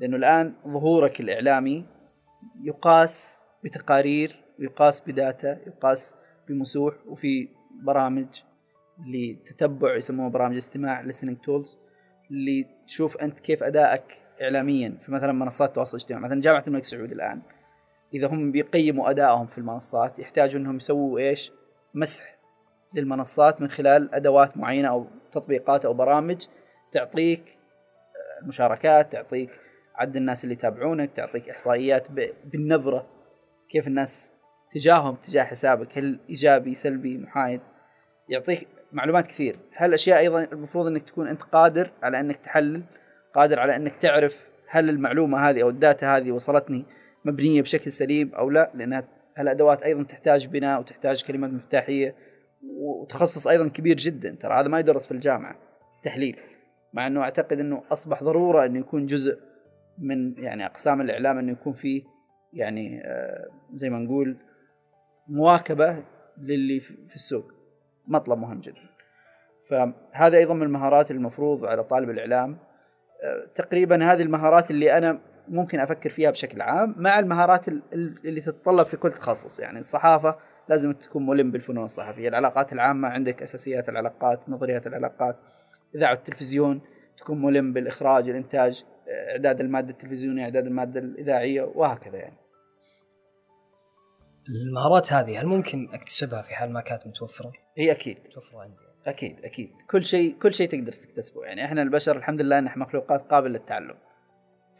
[0.00, 1.86] لأنه الآن ظهورك الإعلامي
[2.62, 6.14] يقاس بتقارير ويقاس بداتا يقاس
[6.48, 7.48] بمسوح وفي
[7.82, 8.26] برامج
[9.06, 11.78] لتتبع يسموها برامج استماع listening tools
[12.30, 17.12] اللي تشوف أنت كيف أدائك اعلاميا في مثلا منصات التواصل الاجتماعي مثلا جامعة الملك سعود
[17.12, 17.42] الآن
[18.14, 21.52] إذا هم بيقيموا أدائهم في المنصات يحتاجوا إنهم يسووا إيش؟
[21.94, 22.38] مسح
[22.94, 26.46] للمنصات من خلال أدوات معينة أو تطبيقات أو برامج
[26.92, 27.58] تعطيك
[28.42, 29.60] المشاركات تعطيك
[30.00, 32.06] عدد الناس اللي يتابعونك تعطيك إحصائيات
[32.44, 33.06] بالنبرة
[33.70, 34.32] كيف الناس
[34.70, 37.60] تجاههم تجاه حسابك هل إيجابي سلبي محايد.
[38.28, 39.56] يعطيك معلومات كثير.
[39.76, 42.82] هالأشياء أيضا المفروض إنك تكون أنت قادر على إنك تحلل
[43.34, 46.84] قادر على إنك تعرف هل المعلومة هذه أو الداتا هذه وصلتني
[47.24, 52.14] مبنية بشكل سليم أو لا لانها هالأدوات أيضا تحتاج بناء وتحتاج كلمات مفتاحية
[52.62, 54.36] وتخصص أيضا كبير جدا.
[54.40, 55.56] ترى هذا ما يدرس في الجامعة
[56.02, 56.36] تحليل
[56.92, 59.49] مع إنه أعتقد إنه أصبح ضرورة إنه يكون جزء
[60.00, 62.02] من يعني أقسام الإعلام إنه يكون فيه
[62.52, 64.36] يعني آه، زي ما نقول
[65.28, 66.04] مواكبة
[66.38, 67.52] للي في السوق.
[68.06, 68.90] مطلب مهم جدا.
[69.68, 72.58] فهذا أيضا من المهارات المفروض على طالب الإعلام.
[73.24, 78.86] آه، تقريبا هذه المهارات اللي أنا ممكن أفكر فيها بشكل عام مع المهارات اللي تتطلب
[78.86, 79.60] في كل تخصص.
[79.60, 82.28] يعني الصحافة لازم تكون ملم بالفنون الصحفية.
[82.28, 85.36] العلاقات العامة عندك أساسيات العلاقات نظريات العلاقات
[85.94, 86.80] إذاعة التلفزيون
[87.18, 88.84] تكون ملم بالإخراج الإنتاج.
[89.10, 92.36] إعداد المادة التلفزيونية إعداد المادة الإذاعية وهكذا يعني.
[94.48, 98.18] المهارات هذه هل ممكن أكتسبها في حال ما كانت متوفرة؟ هي أكيد.
[98.26, 98.82] متوفرة عندي.
[99.06, 99.70] أكيد أكيد.
[99.90, 101.44] كل شيء كل شيء تقدر تكتسبه.
[101.44, 103.96] يعني إحنا البشر الحمد لله نحن مخلوقات قابلة للتعلم.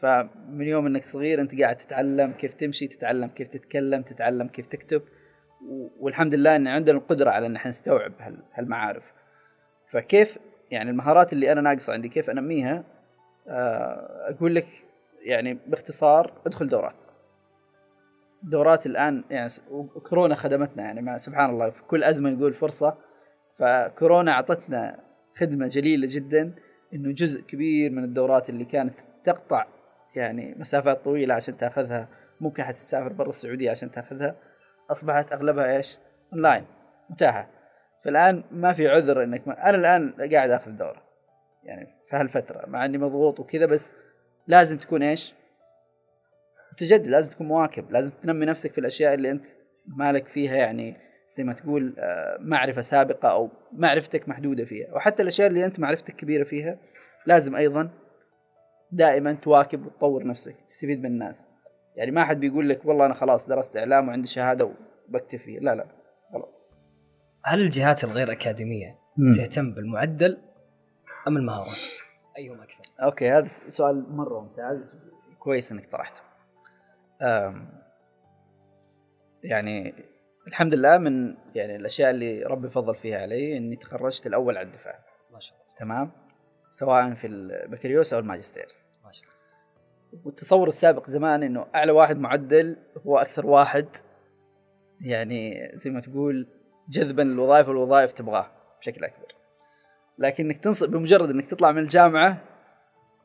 [0.01, 5.01] فمن يوم إنك صغير أنت قاعد تتعلم كيف تمشي تتعلم كيف تتكلم تتعلم كيف تكتب
[5.99, 8.13] والحمد لله إن عندنا القدرة على إن إحنا نستوعب
[8.53, 9.13] هالمعارف.
[9.87, 10.37] فكيف
[10.71, 12.83] يعني المهارات اللي أنا ناقصة عندي كيف أنميها؟
[13.47, 14.67] أقول لك
[15.21, 17.03] يعني باختصار ادخل دورات.
[18.43, 19.49] دورات الآن يعني
[20.09, 22.97] كورونا خدمتنا يعني مع سبحان الله في كل أزمة يقول فرصة.
[23.55, 24.99] فكورونا أعطتنا
[25.35, 26.55] خدمة جليلة جدا
[26.93, 29.65] إنه جزء كبير من الدورات اللي كانت تقطع
[30.15, 32.07] يعني مسافات طويلة عشان تأخذها.
[32.41, 34.35] ممكن حتسافر برا السعودية عشان تأخذها.
[34.91, 35.97] أصبحت أغلبها إيش؟
[36.33, 36.65] أونلاين.
[37.09, 37.49] متاحة.
[38.03, 39.69] فالآن ما في عذر إنك ما...
[39.69, 41.10] أنا الآن قاعد آخذ دورة.
[41.63, 43.93] يعني في هالفترة مع إني مضغوط وكذا بس
[44.47, 45.33] لازم تكون إيش؟
[46.73, 49.45] متجدد لازم تكون مواكب لازم تنمي نفسك في الأشياء اللي أنت
[49.87, 50.95] مالك فيها يعني
[51.31, 54.93] زي ما تقول آه، معرفة سابقة أو معرفتك محدودة فيها.
[54.93, 56.79] وحتى الأشياء اللي أنت معرفتك كبيرة فيها
[57.25, 57.89] لازم أيضا
[58.91, 61.47] دائما تواكب وتطور نفسك تستفيد من الناس.
[61.95, 64.71] يعني ما حد بيقول لك والله أنا خلاص درست إعلام وعندي شهادة
[65.09, 65.85] وبكتفي لا لا
[66.33, 66.49] غلط.
[67.45, 68.99] هل الجهات الغير أكاديمية
[69.37, 70.37] تهتم بالمعدل؟
[71.27, 71.77] أم المهارات؟
[72.37, 74.95] أيهما أكثر؟ أوكي هذا سؤال مرة ممتاز.
[75.39, 76.21] كويس إنك طرحته.
[79.43, 79.93] يعني
[80.47, 84.99] الحمد لله من يعني الأشياء اللي ربي فضل فيها علي إني تخرجت الأول على الدفعه
[85.31, 85.75] ما شاء الله.
[85.77, 86.11] تمام؟
[86.69, 88.67] سواء في البكالوريوس أو الماجستير.
[89.05, 90.25] ما شاء الله.
[90.25, 93.87] والتصور السابق زمان إنه أعلى واحد معدل هو أكثر واحد
[95.01, 96.47] يعني زي ما تقول
[96.89, 99.40] جذبا للوظائف والوظائف تبغاه بشكل أكبر.
[100.21, 102.41] لكن إنك تنصب بمجرد إنك تطلع من الجامعة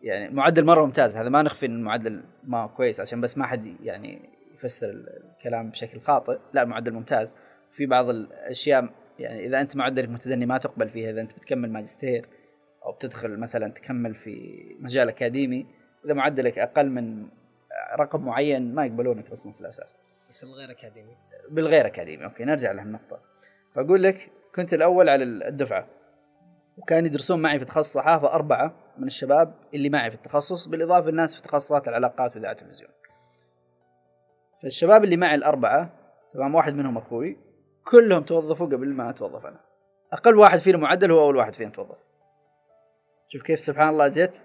[0.02, 1.16] يعني معدل مرة ممتاز.
[1.16, 6.00] هذا ما نخفي إن المعدل ما كويس عشان بس ما حد يعني يفسر الكلام بشكل
[6.00, 6.38] خاطئ.
[6.52, 7.36] لا معدل ممتاز.
[7.70, 11.10] في بعض الأشياء يعني إذا أنت معدلك متدني ما تقبل فيها.
[11.10, 12.26] إذا أنت بتكمل ماجستير
[12.84, 15.66] أو بتدخل مثلا تكمل في مجال أكاديمي
[16.04, 17.28] إذا معدلك أقل من
[17.98, 19.98] رقم معين ما يقبلونك أصلا في الأساس.
[20.28, 21.16] بس الغير أكاديمي.
[21.50, 22.24] بالغير أكاديمي.
[22.24, 23.20] أوكي نرجع لهالنقطة.
[23.74, 25.86] فأقول لك كنت الأول على الدفعة.
[26.76, 31.36] وكان يدرسون معي في تخصص صحافة أربعة من الشباب اللي معي في التخصص بالإضافة للناس
[31.36, 32.90] في تخصصات العلاقات وإذاعة التلفزيون.
[34.62, 35.90] فالشباب اللي معي الأربعة
[36.34, 37.38] تمام واحد منهم أخوي
[37.84, 39.60] كلهم توظفوا قبل ما أتوظف أنا.
[40.12, 41.98] أقل واحد فينا معدل هو أول واحد فينا توظف.
[43.28, 44.42] شوف كيف سبحان الله جت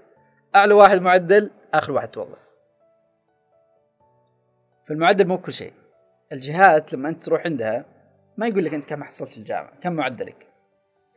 [0.55, 2.51] أعلى واحد معدل آخر واحد توظف.
[4.87, 5.73] فالمعدل مو كل شيء.
[6.31, 7.85] الجهات لما أنت تروح عندها
[8.37, 10.47] ما يقول لك أنت كم حصلت في الجامعة كم معدلك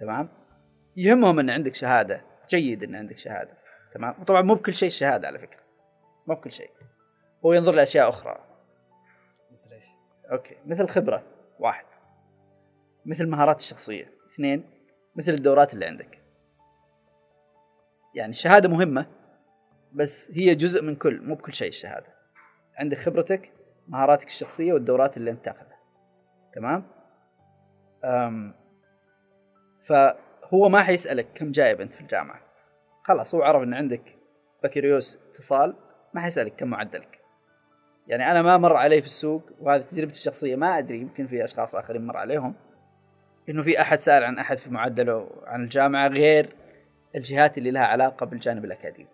[0.00, 0.28] تمام؟
[0.96, 2.24] يهمهم أن عندك شهادة.
[2.48, 3.54] جيد أن عندك شهادة.
[3.94, 5.60] تمام؟ وطبعا مو بكل شيء الشهادة على فكرة.
[6.26, 6.70] مو بكل شيء.
[7.44, 8.38] هو ينظر لأشياء أخرى.
[10.32, 10.56] أوكي.
[10.66, 11.22] مثل خبرة.
[11.58, 11.86] واحد.
[13.06, 14.10] مثل مهارات الشخصية.
[14.32, 14.70] اثنين.
[15.16, 16.22] مثل الدورات اللي عندك.
[18.14, 19.06] يعني الشهادة مهمة
[19.92, 22.14] بس هي جزء من كل مو بكل شيء الشهادة.
[22.76, 23.52] عندك خبرتك
[23.88, 25.78] مهاراتك الشخصية والدورات اللي أنت تاخذها.
[26.52, 26.86] تمام؟
[28.04, 28.54] أم
[30.54, 32.40] فهو ما حيسألك كم جايب أنت في الجامعة.
[33.02, 34.16] خلاص هو عرف إن عندك
[34.64, 35.76] بكالوريوس اتصال
[36.14, 37.20] ما حيسألك كم معدلك.
[38.06, 41.74] يعني أنا ما مر علي في السوق وهذه تجربتي الشخصية ما أدري يمكن في أشخاص
[41.74, 42.54] آخرين مر عليهم
[43.48, 46.48] إنه في أحد سأل عن أحد في معدله عن الجامعة غير
[47.16, 49.10] الجهات اللي لها علاقة بالجانب الأكاديمي.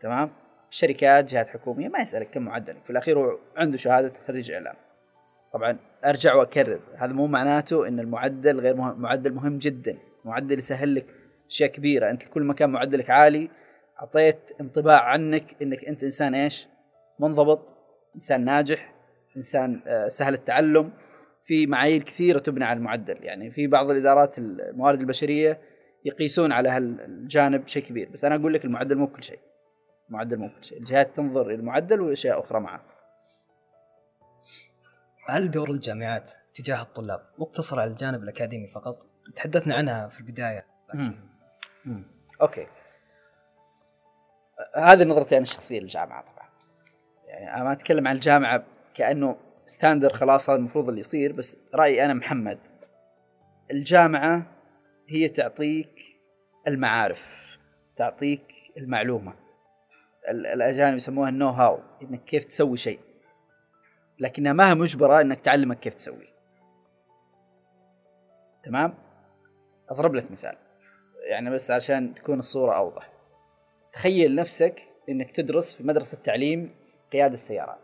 [0.00, 0.30] تمام؟
[0.70, 2.84] شركات جهات حكومية ما يسألك كم معدلك.
[2.84, 4.76] في الأخير هو عنده شهادة خريج إعلام.
[5.56, 10.94] طبعا أرجع وأكرر هذا مو معناته إن المعدل غير مهم معدل مهم جدا معدل يسهل
[10.94, 11.06] لك
[11.48, 13.50] أشياء كبيرة أنت كل ما كان معدلك عالي
[14.00, 16.68] أعطيت انطباع عنك إنك أنت إنسان إيش؟
[17.20, 17.78] منضبط،
[18.14, 18.94] إنسان ناجح،
[19.36, 20.92] إنسان آه، سهل التعلم،
[21.44, 25.60] في معايير كثيرة تبنى على المعدل، يعني في بعض الإدارات الموارد البشرية
[26.04, 29.38] يقيسون على هالجانب شيء كبير، بس أنا أقول لك المعدل مو كل شيء.
[30.08, 32.95] المعدل مو كل شيء، الجهات تنظر إلى المعدل واشياء أخرى معه.
[35.28, 40.66] هل دور الجامعات تجاه الطلاب مقتصر على الجانب الأكاديمي فقط؟ تحدثنا عنها في البداية.
[40.94, 41.14] لكن...
[42.42, 42.66] أوكي.
[44.76, 46.48] هذه نظرتي أنا الشخصية للجامعة طبعا
[47.26, 48.64] يعني أنا ما أتكلم عن الجامعة
[48.94, 52.58] كأنه ستاندر خلاص هذا المفروض اللي يصير بس رأيي أنا محمد
[53.70, 54.46] الجامعة
[55.08, 56.00] هي تعطيك
[56.68, 57.56] المعارف
[57.96, 59.34] تعطيك المعلومة
[60.28, 63.00] الأجانب يسموها النو هاو إنك كيف تسوي شيء
[64.18, 66.26] لكنها ما هي مجبرة إنك تعلمك كيف تسوي.
[68.62, 68.94] تمام؟
[69.88, 70.56] أضرب لك مثال.
[71.30, 73.12] يعني بس عشان تكون الصورة أوضح.
[73.92, 76.74] تخيل نفسك إنك تدرس في مدرسة تعليم
[77.12, 77.78] قيادة السيارات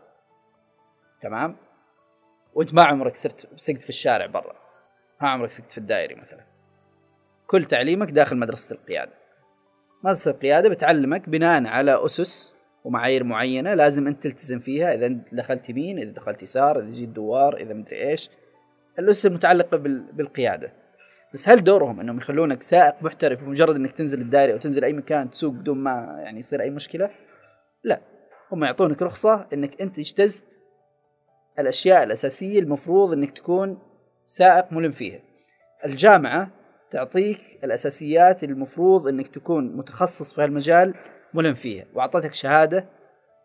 [1.21, 1.55] تمام؟
[2.53, 4.55] وأنت ما عمرك صرت سقت في الشارع برا.
[5.21, 6.43] ما عمرك سقت في الدائري مثلا.
[7.47, 9.13] كل تعليمك داخل مدرسة القيادة.
[10.03, 12.52] مدرسة القيادة بتعلمك بناء على أسس
[12.83, 17.57] ومعايير معينة لازم أنت تلتزم فيها إذا دخلت يمين إذا دخلت يسار إذا جيت دوار
[17.57, 18.29] إذا مدري إيش
[18.99, 19.77] الاسس المتعلقه
[20.13, 20.73] بالقيادة
[21.33, 25.29] بس هل دورهم إنهم يخلونك سائق محترف بمجرد إنك تنزل الدائري أو تنزل أي مكان
[25.29, 27.09] تسوق بدون ما يعني يصير أي مشكلة؟
[27.83, 28.01] لا
[28.51, 30.45] هم يعطونك رخصة إنك أنت اجتزت
[31.59, 33.77] الأشياء الأساسية المفروض إنك تكون
[34.25, 35.19] سائق ملم فيها.
[35.85, 36.51] الجامعة
[36.89, 40.93] تعطيك الأساسيات المفروض إنك تكون متخصص في هالمجال
[41.33, 41.85] ملم فيها.
[41.93, 42.85] وأعطتك شهادة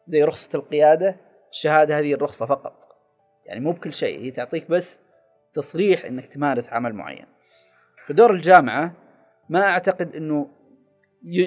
[0.07, 1.16] زي رخصة القيادة
[1.51, 2.74] الشهادة هذه الرخصة فقط.
[3.47, 5.01] يعني مو بكل شيء هي تعطيك بس
[5.55, 7.26] تصريح إنك تمارس عمل معين.
[8.07, 8.93] فدور الجامعة
[9.49, 10.49] ما أعتقد إنه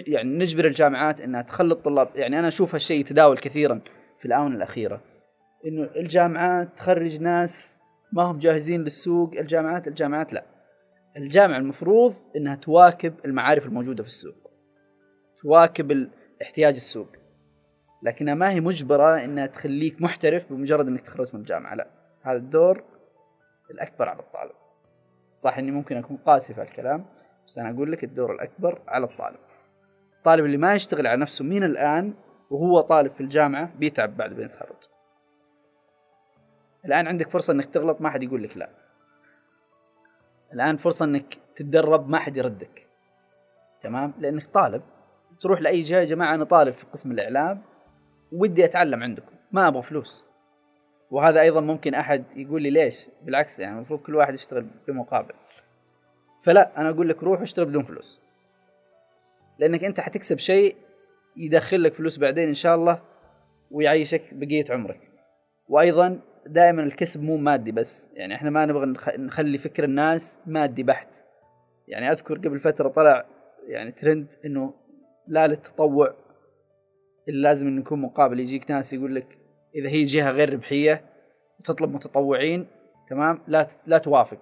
[0.08, 3.82] يعني نجبر الجامعات إنها تخلي الطلاب يعني أنا أشوف هالشيء يتداول كثيرا
[4.20, 5.02] في الآونة الأخيرة.
[5.66, 7.82] إنه الجامعات تخرج ناس
[8.14, 10.46] ما هم جاهزين للسوق الجامعات الجامعات لا.
[11.18, 14.52] الجامعة المفروض إنها تواكب المعارف الموجودة في السوق.
[15.42, 15.92] تواكب
[16.42, 17.08] احتياج السوق.
[18.04, 21.88] لكنها ما هي مجبرة إنها تخليك محترف بمجرد إنك تخرج من الجامعة لا.
[22.22, 22.84] هذا الدور
[23.72, 24.52] الأكبر على الطالب.
[25.34, 27.06] صح إني ممكن أكون قاسي في الكلام
[27.48, 29.40] بس أنا أقول لك الدور الأكبر على الطالب.
[30.18, 32.14] الطالب اللي ما يشتغل على نفسه من الآن
[32.50, 34.84] وهو طالب في الجامعة بيتعب بعد ما يتخرج.
[36.86, 38.70] الآن عندك فرصة إنك تغلط ما حد يقول لك لا.
[40.54, 42.88] الآن فرصة إنك تتدرب ما حد يردك.
[43.82, 44.82] تمام؟ لأنك طالب.
[45.42, 47.62] تروح لأي جهة يا جماعة أنا طالب في قسم الإعلام
[48.32, 50.26] ودي أتعلم عندكم ما أبغى فلوس.
[51.12, 55.34] وهذا أيضا ممكن أحد يقول لي ليش؟ بالعكس يعني المفروض كل واحد يشتغل بمقابل.
[56.44, 58.20] فلا أنا أقول لك روح واشتغل بدون فلوس.
[59.60, 60.76] لأنك أنت حتكسب شيء
[61.38, 63.02] يدخل لك فلوس بعدين إن شاء الله
[63.72, 65.00] ويعيشك بقية عمرك.
[65.70, 68.86] وأيضا دائما الكسب مو مادي بس يعني إحنا ما نبغى
[69.18, 71.24] نخلي فكر الناس مادي بحت.
[71.88, 73.26] يعني أذكر قبل فترة طلع
[73.68, 74.74] يعني ترند إنه
[75.32, 76.14] لا للتطوع.
[77.30, 79.38] اللي لازم إنه يكون مقابل يجيك ناس يقول لك
[79.76, 81.06] إذا هي جهة غير ربحية
[81.60, 82.68] وتطلب متطوعين
[83.08, 84.40] تمام؟ لا لا توافق.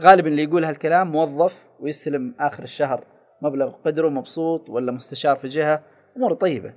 [0.00, 3.04] غالبا اللي يقول هالكلام موظف ويستلم آخر الشهر
[3.42, 5.82] مبلغ قدره مبسوط ولا مستشار في جهة
[6.16, 6.74] امور طيبة.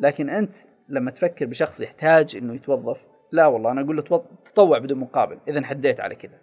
[0.00, 0.54] لكن أنت
[0.88, 4.02] لما تفكر بشخص يحتاج إنه يتوظف لا والله أنا أقول له
[4.44, 6.40] تطوع بدون مقابل اذا حديت على كذا.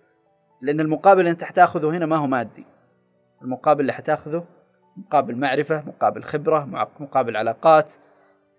[0.61, 2.65] لأن المقابل اللي أنت حتاخذه هنا ما هو مادي.
[3.41, 4.45] المقابل اللي حتاخذه
[4.97, 6.65] مقابل معرفة مقابل خبرة
[6.99, 7.93] مقابل علاقات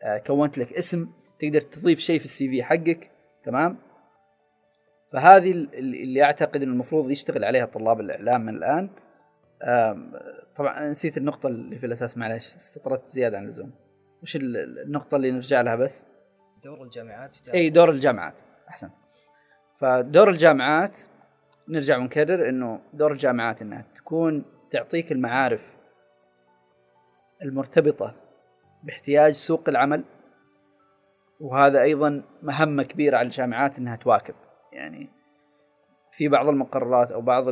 [0.02, 1.08] آه، كونت لك اسم
[1.38, 3.10] تقدر تضيف شيء في السي في حقك
[3.42, 3.76] تمام؟
[5.12, 8.90] فهذه اللي أعتقد إنه المفروض يشتغل عليها طلاب الإعلام من الآن.
[10.56, 13.72] طبعا نسيت النقطة اللي في الأساس معلش استطردت زيادة عن اللزوم.
[14.22, 16.06] وش النقطة اللي نرجع لها بس؟
[16.64, 18.38] دور الجامعات إي دور الجامعات.
[18.68, 18.92] أحسنت.
[19.76, 21.00] فدور الجامعات
[21.68, 25.76] نرجع ونكرر إنه دور الجامعات إنها تكون تعطيك المعارف
[27.42, 28.14] المرتبطة
[28.84, 30.04] باحتياج سوق العمل
[31.40, 34.34] وهذا أيضا مهمة كبيرة على الجامعات إنها تواكب.
[34.72, 35.08] يعني
[36.12, 37.44] في بعض المقررات أو بعض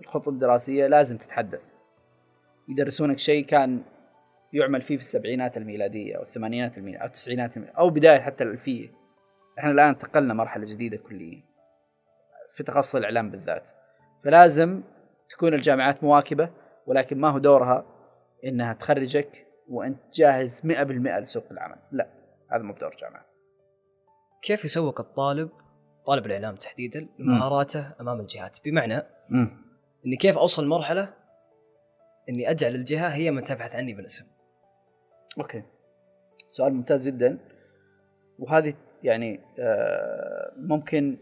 [0.00, 1.62] الخطط الدراسية لازم تتحدث.
[2.68, 3.82] يدرسونك شيء كان
[4.52, 8.88] يعمل فيه في السبعينات الميلادية أو الثمانينات الميلادية أو التسعينات الميلادية أو بداية حتى الألفية.
[9.58, 11.42] إحنا الآن انتقلنا مرحلة جديدة كليا
[12.52, 13.70] في تخصص الإعلام بالذات.
[14.24, 14.82] فلازم
[15.30, 16.50] تكون الجامعات مواكبة
[16.86, 17.95] ولكن ما هو دورها
[18.46, 21.78] إنها تخرجك وأنت جاهز 100% لسوق العمل.
[21.92, 22.08] لا
[22.52, 23.26] هذا مو بدور الجامعات
[24.42, 25.50] كيف يسوق الطالب؟
[26.06, 28.58] طالب الإعلام تحديدا لمهاراته أمام الجهات.
[28.64, 29.66] بمعنى مم.
[30.06, 31.14] إني كيف أوصل مرحلة
[32.28, 34.26] إني أجعل الجهة هي من تبحث عني بالاسم؟
[35.38, 35.62] أوكي.
[36.48, 37.38] سؤال ممتاز جدا.
[38.38, 41.18] وهذه يعني آه، ممكن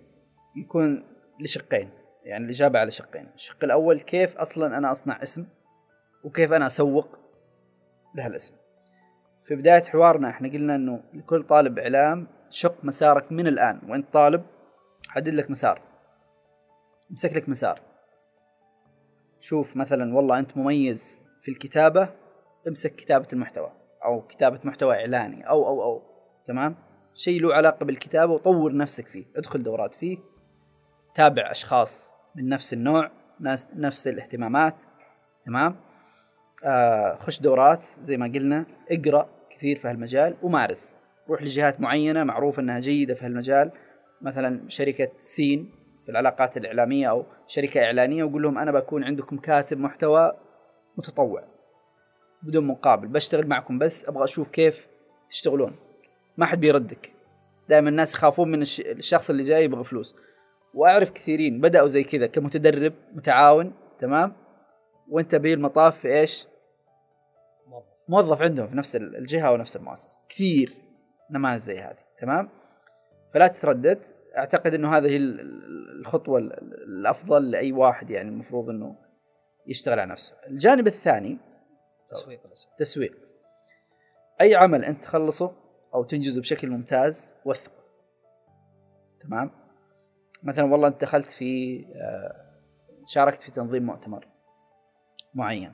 [0.57, 1.05] يكون
[1.41, 1.91] لشقين
[2.25, 3.29] يعني الإجابة على شقين.
[3.35, 5.47] الشق الأول كيف أصلا أنا أصنع اسم؟
[6.25, 7.18] وكيف أنا أسوق
[8.14, 8.55] لهالاسم
[9.45, 13.81] في بداية حوارنا إحنا قلنا إنه لكل طالب إعلام شق مسارك من الآن.
[13.89, 14.45] وانت طالب
[15.09, 15.81] حدد لك مسار.
[17.11, 17.81] امسك لك مسار.
[19.41, 22.14] شوف مثلا والله أنت مميز في الكتابة
[22.68, 23.72] امسك كتابة المحتوى
[24.05, 26.03] أو كتابة محتوى إعلاني أو أو أو.
[26.47, 26.77] تمام؟
[27.14, 29.25] شيء له علاقة بالكتابة وطور نفسك فيه.
[29.37, 30.18] ادخل دورات فيه.
[31.14, 33.11] تابع أشخاص من نفس النوع
[33.41, 34.83] ناس نفس الاهتمامات.
[35.45, 35.77] تمام؟
[36.64, 40.96] آه خش دورات زي ما قلنا اقرأ كثير في هالمجال ومارس.
[41.28, 43.70] روح لجهات معينة معروف إنها جيدة في هالمجال
[44.22, 45.70] مثلا شركة سين
[46.05, 50.32] في العلاقات الإعلامية أو شركة إعلانية وقول لهم أنا بكون عندكم كاتب محتوى
[50.98, 51.44] متطوع
[52.42, 54.86] بدون مقابل بشتغل معكم بس أبغى أشوف كيف
[55.30, 55.72] تشتغلون.
[56.36, 57.12] ما حد بيردك.
[57.68, 60.16] دائما الناس يخافون من الش- الشخص اللي جاي يبغى فلوس.
[60.74, 64.32] وأعرف كثيرين بدأوا زي كذا كمتدرب متعاون تمام؟
[65.09, 66.46] وانت به المطاف في إيش؟
[68.09, 68.42] موظف.
[68.42, 70.20] عندهم في نفس الجهة أو نفس المؤسسة.
[70.28, 70.70] كثير
[71.30, 72.48] نماذج زي هذه تمام؟
[73.34, 74.05] فلا تتردد.
[74.36, 78.96] أعتقد إنه هذه ال- ال- الخطوة ال- ال- الأفضل لأي واحد يعني المفروض إنه
[79.66, 80.34] يشتغل على نفسه.
[80.46, 81.38] الجانب الثاني
[82.09, 82.40] تسويق
[82.78, 83.18] تسويق.
[84.40, 85.52] أي عمل أنت تخلصه
[85.94, 87.72] أو تنجزه بشكل ممتاز وثق.
[89.22, 89.50] تمام؟
[90.42, 92.44] مثلا والله أنت دخلت في آه،
[93.07, 94.28] شاركت في تنظيم مؤتمر.
[95.35, 95.72] معين.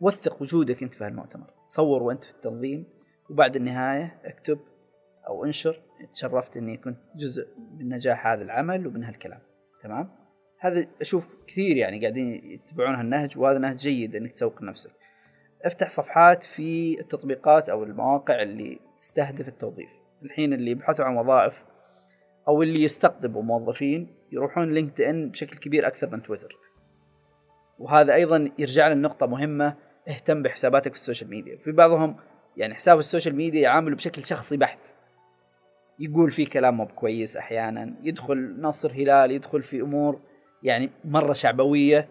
[0.00, 1.50] وثق وجودك أنت في هالمؤتمر.
[1.66, 2.86] صور وأنت في التنظيم
[3.30, 4.58] وبعد النهاية اكتب
[5.28, 5.80] أو انشر
[6.12, 7.48] تشرفت إني كنت جزء
[7.78, 9.40] من نجاح هذا العمل ومن هالكلام.
[9.82, 10.10] تمام؟
[10.60, 14.90] هذا أشوف كثير يعني قاعدين يتبعون هالنهج وهذا نهج جيد إنك تسوق لنفسك
[15.64, 19.88] افتح صفحات في التطبيقات أو المواقع اللي تستهدف التوظيف.
[20.22, 21.64] الحين اللي يبحثوا عن وظائف
[22.48, 26.48] أو اللي يستقطبوا موظفين يروحون لينكد ان بشكل كبير أكثر من تويتر.
[27.78, 29.76] وهذا أيضا يرجع للنقطه مهمة
[30.08, 31.56] اهتم بحساباتك في السوشيال ميديا.
[31.56, 32.16] في بعضهم
[32.56, 34.94] يعني حساب السوشيال ميديا يعامله بشكل شخصي بحت.
[35.98, 40.20] يقول فيه كلام مو كويس أحيانا يدخل نصر هلال يدخل في أمور
[40.62, 42.06] يعني مرة شعبوية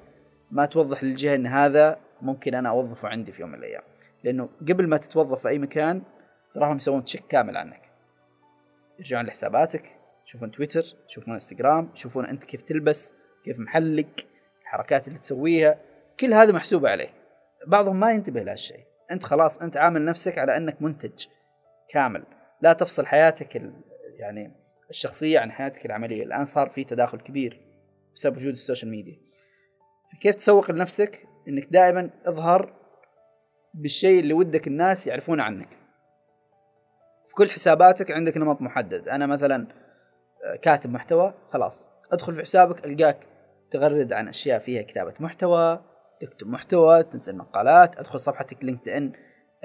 [0.52, 3.82] ما توضح للجهة إن هذا ممكن أنا أوظفه عندي في يوم من الأيام.
[4.24, 6.02] لأنه قبل ما تتوظف في أي مكان
[6.54, 7.82] تراهم يسوون check كامل عنك.
[9.00, 13.14] يرجعون لحساباتك يشوفون تويتر يشوفون إنستغرام يشوفون أنت كيف تلبس
[13.44, 14.28] كيف محلك.
[14.68, 15.80] الحركات اللي تسويها
[16.20, 17.14] كل هذا محسوبة عليك.
[17.68, 18.86] بعضهم ما ينتبه لهالشيء.
[19.12, 21.26] أنت خلاص أنت عامل نفسك على أنك منتج
[21.90, 22.24] كامل.
[22.62, 23.74] لا تفصل حياتك ال...
[24.20, 24.52] يعني
[24.90, 26.24] الشخصية عن حياتك العملية.
[26.24, 27.62] الآن صار في تداخل كبير
[28.16, 29.18] بسبب وجود السوشيال ميديا.
[30.12, 32.74] فكيف تسوق لنفسك؟ إنك دائما اظهر
[33.74, 35.70] بالشيء اللي ودك الناس يعرفونه عنك.
[37.28, 39.08] في كل حساباتك عندك نمط محدد.
[39.08, 39.68] أنا مثلا
[40.46, 41.92] آه، كاتب محتوى خلاص.
[42.12, 43.37] أدخل في حسابك ألقاك
[43.72, 45.80] تغرد عن أشياء فيها كتابة محتوى
[46.20, 49.12] تكتب محتوى تنزل مقالات أدخل صفحتك لينكد ان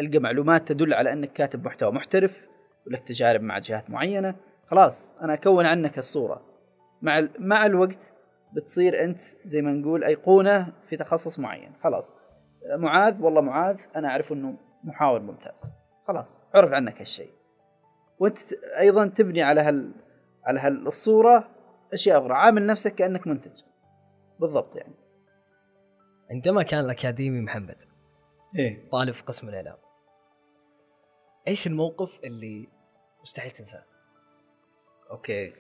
[0.01, 2.49] ألقى معلومات تدل على أنك كاتب محتوى محترف
[2.87, 4.35] ولك تجارب مع جهات معينة.
[4.67, 6.43] خلاص أنا أكون عنك الصورة.
[7.03, 8.13] مع ال- مع الوقت
[8.53, 11.73] بتصير أنت زي ما نقول أيقونة في تخصص معين.
[11.77, 12.17] خلاص.
[12.77, 15.73] معاذ والله معاذ أنا أعرف إنه محاور ممتاز.
[16.09, 17.31] خلاص عرف عنك هالشيء.
[18.19, 18.39] وأنت
[18.79, 19.93] أيضا تبني على هال
[20.45, 21.49] على هالصورة
[21.93, 22.33] أشياء أخرى.
[22.35, 23.61] عامل نفسك كأنك منتج.
[24.43, 24.95] بالضبط يعني.
[26.31, 27.83] عندما كان الأكاديمي محمد
[28.59, 28.89] إيه.
[28.91, 29.77] طالب في قسم الإعلام
[31.49, 32.69] إيش الموقف اللي
[33.23, 33.85] مستحيل تنساه؟
[35.11, 35.53] أوكي.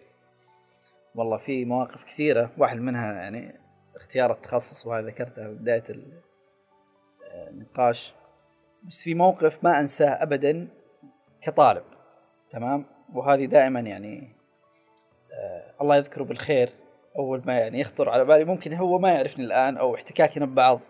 [1.14, 3.60] والله في مواقف كثيرة واحد منها يعني
[3.96, 6.20] اختيار التخصص وهذا ذكرتها في بداية ال-
[7.48, 8.14] النقاش.
[8.82, 10.68] بس في موقف ما أنساه ابدا
[11.40, 11.84] كطالب
[12.50, 14.36] تمام؟ وهذه دائما يعني
[15.32, 16.70] آه الله يذكره بالخير
[17.18, 20.80] أول ما يعني يخطر على بالي ممكن هو ما يعرفني الآن أو احتكاكنا ببعض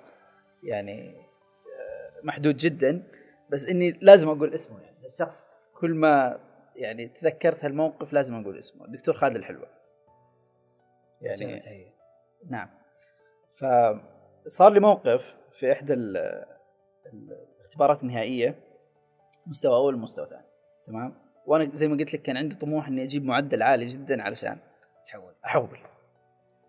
[0.63, 3.03] يعني آه محدود جدا.
[3.51, 5.07] بس إني لازم أقول اسمه يعني.
[5.07, 6.39] الشخص كل ما
[6.77, 8.85] يعني تذكرت هالموقف لازم أقول اسمه.
[8.85, 9.69] الدكتور خالد الحلوة.
[11.21, 11.93] يعني.
[12.51, 12.69] نعم.
[13.53, 16.17] فصار لي موقف في إحدى ال-
[17.07, 18.55] ال- الاختبارات النهائية
[19.47, 20.47] مستوى أول ومستوى ثاني.
[20.85, 21.15] تمام؟
[21.47, 24.59] وأنا زي ما قلت لك كان عندي طموح إني أجيب معدل عالي جدا علشان
[25.07, 25.35] تحول.
[25.45, 25.79] أحول.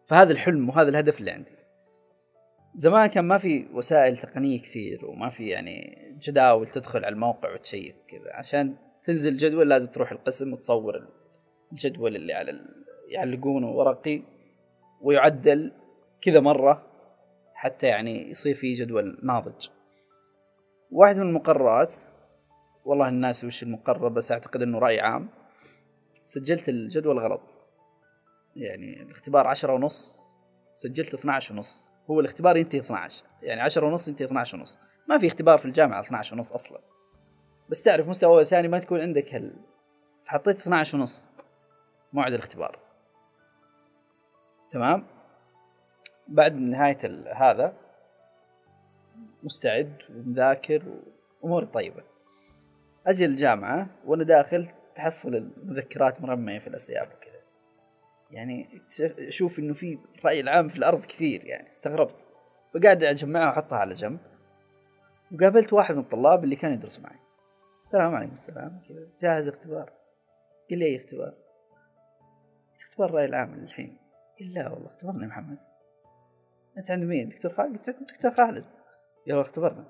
[0.06, 1.52] فهذا الحلم وهذا الهدف اللي عندي.
[2.76, 7.96] زمان كان ما في وسائل تقنية كثير وما في يعني جداول تدخل على الموقع وتشيك
[8.08, 8.34] كذا.
[8.34, 11.08] عشان تنزل جدول لازم تروح القسم وتصور
[11.72, 12.60] الجدول اللي على
[13.08, 14.22] يعلقونه ورقي
[15.02, 15.72] ويعدل
[16.22, 16.88] كذا مرة
[17.54, 19.68] حتى يعني يصير في جدول ناضج.
[20.92, 21.96] واحد من المقررات
[22.86, 25.30] والله الناس وش المقرر بس أعتقد إنه رأي عام
[26.26, 27.63] سجلت الجدول غلط.
[28.56, 30.24] يعني الاختبار عشرة ونص
[30.74, 31.96] سجلت 12 ونص.
[32.10, 34.80] هو الاختبار ينتهي 12 يعني 10 ونص ينتهي 12 ونص.
[35.10, 36.80] ما في اختبار في الجامعة 12 ونص أصلا.
[37.70, 39.56] بس تعرف مستوى أول ثاني ما تكون عندك هال
[40.26, 41.30] فحطيت 12 ونص.
[42.14, 42.80] موعد الاختبار.
[44.72, 45.06] تمام؟
[46.28, 47.00] بعد نهاية
[47.36, 47.74] هذا
[49.44, 50.84] مستعد ومذاكر
[51.42, 52.04] وأموري طيبة.
[53.08, 57.33] أجي الجامعة وأنا داخل تحصل المذكرات مرمية في الأسياب وكذا.
[58.34, 58.82] يعني
[59.28, 62.28] أشوف إنه في الراي العام في الأرض كثير يعني استغربت.
[62.74, 64.20] فقاعد اجمعها واحطها على جنب.
[65.32, 67.20] وقابلت واحد من الطلاب اللي كان يدرس معي.
[67.84, 68.82] السلام عليكم السلام.
[68.90, 69.08] كذا.
[69.22, 69.94] جاهز اختبار؟
[70.70, 71.34] قال لي أي اختبار؟
[72.76, 73.98] اختبار الراي العام الحين
[74.40, 75.60] قال لا والله اختبرنا يا محمد.
[76.78, 78.66] أنت عند مين؟ دكتور خالد؟ قلت عند دكتور خالد.
[79.28, 79.86] يلا اختبرنا.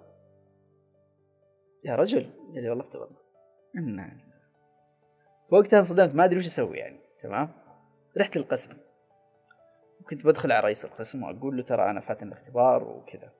[1.86, 2.30] يا رجل.
[2.56, 3.18] قال لي والله اختبرنا.
[3.76, 4.18] إنا
[5.50, 7.63] وقتها انصدمت ما أدري وش أسوي يعني تمام؟
[8.18, 8.72] رحت للقسم.
[10.02, 13.32] وكنت بدخل على رئيس القسم وأقول له ترى أنا فاتن الاختبار وكذا.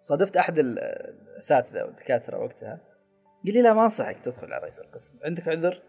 [0.00, 2.80] صادفت أحد الأساتذة والدكاترة وقتها
[3.44, 5.18] قال لي لا ما انصحك تدخل على رئيس القسم.
[5.24, 5.82] عندك عذر؟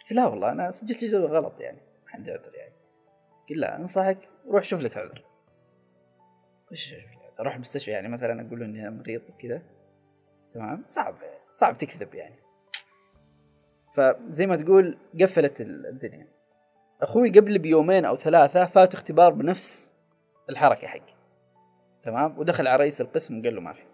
[0.00, 2.74] قلت لا والله أنا سجلت جدول غلط يعني ما عندي عذر يعني.
[3.48, 5.24] قال لا أنصحك روح شوف لك عذر.
[6.72, 6.94] وش
[7.40, 9.62] أروح المستشفى يعني مثلا أقول له إني مريض وكذا.
[10.54, 11.14] تمام؟ صعب
[11.52, 12.38] صعب تكذب يعني.
[13.94, 16.33] فزي ما تقول قفلت الدنيا.
[17.04, 19.94] أخوي قبل بيومين أو ثلاثة فات اختبار بنفس
[20.50, 21.14] الحركة حقي.
[22.02, 23.84] تمام؟ ودخل على رئيس القسم وقال له ما في.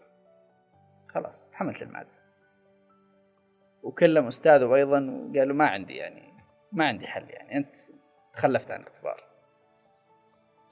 [1.08, 2.20] خلاص حملت الماده
[3.82, 6.32] وكلم أستاذه أيضا وقال له ما عندي يعني
[6.72, 7.76] ما عندي حل يعني أنت
[8.32, 9.24] تخلفت عن الاختبار.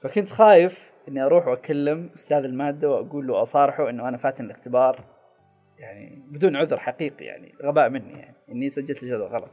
[0.01, 5.03] فكنت خايف إني أروح وأكلم أستاذ المادة وأقول له أصارحه إنه أنا فاتن الاختبار.
[5.77, 9.51] يعني بدون عذر حقيقي يعني غباء مني يعني إني سجلت الجدول غلط.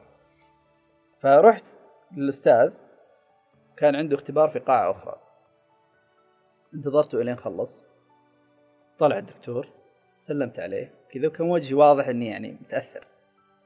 [1.20, 1.64] فرحت
[2.12, 2.72] للاستاذ
[3.76, 5.20] كان عنده اختبار في قاعة أخرى.
[6.74, 7.86] انتظرته إلين خلص.
[8.98, 9.68] طلع الدكتور
[10.18, 10.94] سلمت عليه.
[11.10, 13.06] كذا وكان وجهي واضح إني يعني متأثر.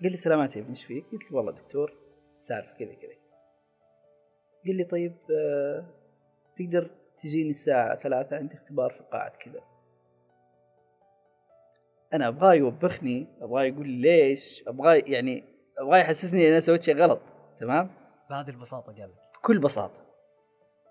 [0.03, 1.95] قال لي سلامات يا ابني إيش فيك؟ قلت له والله دكتور
[2.33, 3.15] السالفة كذا كذا.
[4.67, 5.85] قال لي طيب آه
[6.57, 9.61] تقدر تجيني الساعة ثلاثة؟ عندي اختبار في قاعة كذا.
[12.15, 15.45] أنا أبغاه يوبخني أبغاه يقول لي ليش؟ أبغاه يعني
[15.79, 17.21] أبغاه يحسسني إن أنا سويت شيء غلط
[17.59, 18.00] تمام؟
[18.31, 19.39] بهذه البساطة قال لك.
[19.39, 20.01] بكل بساطة.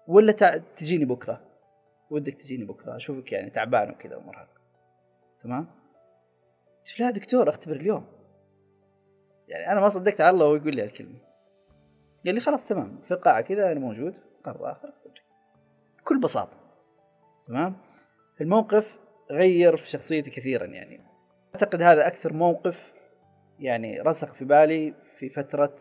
[0.08, 0.32] ولا.
[0.78, 1.42] تجيني بكرة.
[2.10, 2.96] ودك تجيني بكرة.
[2.96, 4.50] أشوفك يعني تعبان وكذا ومرهق.
[5.40, 5.68] تمام؟
[7.00, 8.06] لا دكتور أختبر اليوم.
[9.48, 11.20] يعني أنا ما صدقت على الله وهو يقول لي هالكلمة.
[12.26, 13.02] قال لي خلاص تمام.
[13.02, 14.18] في القاعة كذا أنا موجود.
[14.44, 15.24] قرر آخر أختبرك.
[16.00, 16.58] بكل بساطة.
[17.48, 17.78] تمام؟
[18.42, 19.00] الموقف
[19.32, 21.02] غير في شخصيتي كثيرا يعني.
[21.56, 22.94] أعتقد هذا أكثر موقف
[23.60, 25.76] يعني رسخ في بالي في فترة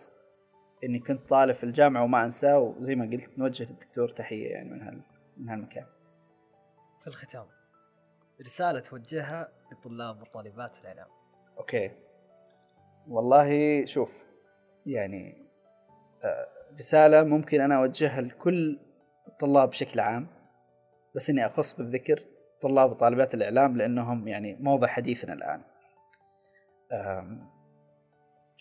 [0.84, 4.82] إني كنت طالب في الجامعة وما أنساه وزي ما قلت نوجه للدكتور تحية يعني من
[4.82, 5.02] هال
[5.36, 5.86] من هالمكان.
[7.00, 7.46] في الختام
[8.40, 11.06] رسالة توجهها لطلاب وطالبات الإعلام.
[11.58, 11.90] أوكي.
[13.08, 14.26] والله شوف
[14.86, 15.48] يعني
[16.24, 16.48] آه،
[16.78, 18.78] رسالة ممكن أنا أوجهها لكل
[19.26, 20.26] الطلاب بشكل عام
[21.14, 22.20] بس إني أخص بالذكر
[22.60, 25.62] طلاب وطالبات الإعلام لأنهم يعني موضع حديثنا الآن.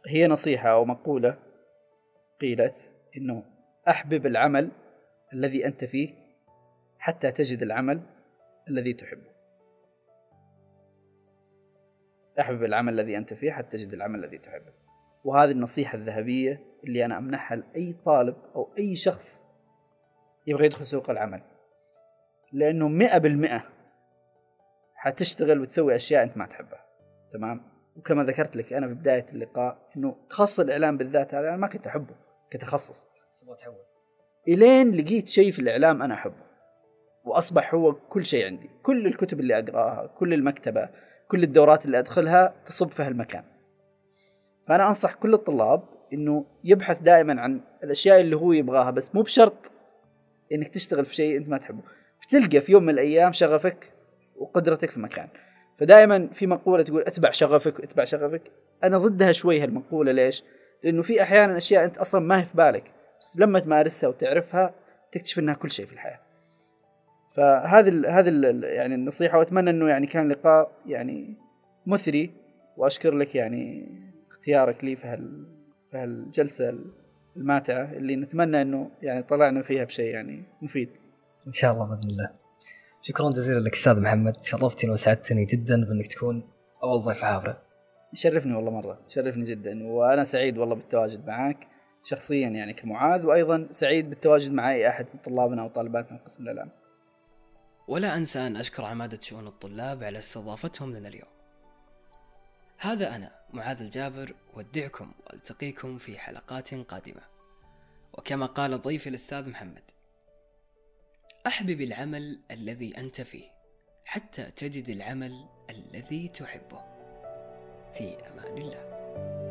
[0.07, 1.37] هي نصيحة أو مقولة
[2.41, 3.43] قيلت إنه
[3.89, 4.71] أحبب العمل
[5.33, 6.09] الذي أنت فيه
[6.99, 8.01] حتى تجد العمل
[8.69, 9.37] الذي تحبه.
[12.39, 14.73] أحبب العمل الذي أنت فيه حتى تجد العمل الذي تحبه.
[15.23, 19.45] وهذه النصيحة الذهبية اللي أنا أمنحها لأي طالب أو أي شخص
[20.47, 21.41] يبغى يدخل سوق العمل.
[22.53, 23.63] لأنه مئة بالمئة
[24.95, 26.85] حتشتغل وتسوي أشياء أنت ما تحبها.
[27.33, 27.63] تمام؟
[27.95, 31.87] وكما ذكرت لك أنا في بداية اللقاء إنه تخصص الإعلام بالذات هذا أنا ما كنت
[31.87, 32.26] أحبه.
[32.51, 33.07] كتخصص.
[33.41, 33.75] تبغى تحول.
[34.47, 36.47] إلين لقيت شيء في الإعلام أنا أحبه.
[37.25, 38.69] وأصبح هو كل شيء عندي.
[38.83, 40.89] كل الكتب اللي أقرأها كل المكتبة
[41.27, 43.43] كل الدورات اللي أدخلها تصب في هالمكان.
[44.67, 45.83] فأنا أنصح كل الطلاب
[46.13, 49.71] إنه يبحث دائما عن الأشياء اللي هو يبغاها بس مو بشرط
[50.53, 51.81] إنك تشتغل في شيء أنت ما تحبه.
[52.21, 53.91] بتلقى في يوم من الأيام شغفك
[54.35, 55.27] وقدرتك في مكان.
[55.79, 58.41] فدائما في مقولة تقول أتبع شغفك أتبع شغفك.
[58.83, 60.43] أنا ضدها شوي هالمقولة ليش؟
[60.83, 64.73] لأنه في أحيانا أشياء أنت أصلا ما هي في بالك بس لما تمارسها وتعرفها
[65.11, 66.19] تكتشف إنها كل شيء في الحياة.
[67.35, 68.29] فهذه هذه
[68.63, 71.37] يعني النصيحة وأتمنى إنه يعني كان لقاء يعني
[71.85, 72.31] مثري
[72.77, 73.89] وأشكر لك يعني
[74.31, 75.45] اختيارك لي في هال
[75.91, 76.77] في هالجلسة
[77.35, 80.89] الماتعة اللي نتمنى إنه يعني طلعنا فيها بشيء يعني مفيد.
[81.47, 82.33] إن شاء الله بإذن الله.
[83.01, 86.49] شكرا جزيلا لك أستاذ محمد شرفتني وسعدتني جدا بإنك تكون
[86.83, 87.66] أول ضيف حافره
[88.13, 91.67] يشرفني والله مرة شرفني جدا وأنا سعيد والله بالتواجد معك
[92.03, 96.71] شخصيا يعني كمعاذ وأيضا سعيد بالتواجد مع أي أحد من طلابنا وطالباتنا قسم الإعلام.
[97.87, 101.29] ولا أنسى أن أشكر عمادة شؤون الطلاب على استضافتهم لنا اليوم.
[102.77, 107.21] هذا أنا معاذ الجابر أودعكم وألتقيكم في حلقات قادمة.
[108.13, 109.91] وكما قال ضيفي الأستاذ محمد
[111.47, 113.45] أحبب العمل الذي أنت فيه
[114.05, 116.96] حتى تجد العمل الذي تحبه.
[117.97, 119.46] في أمان الله.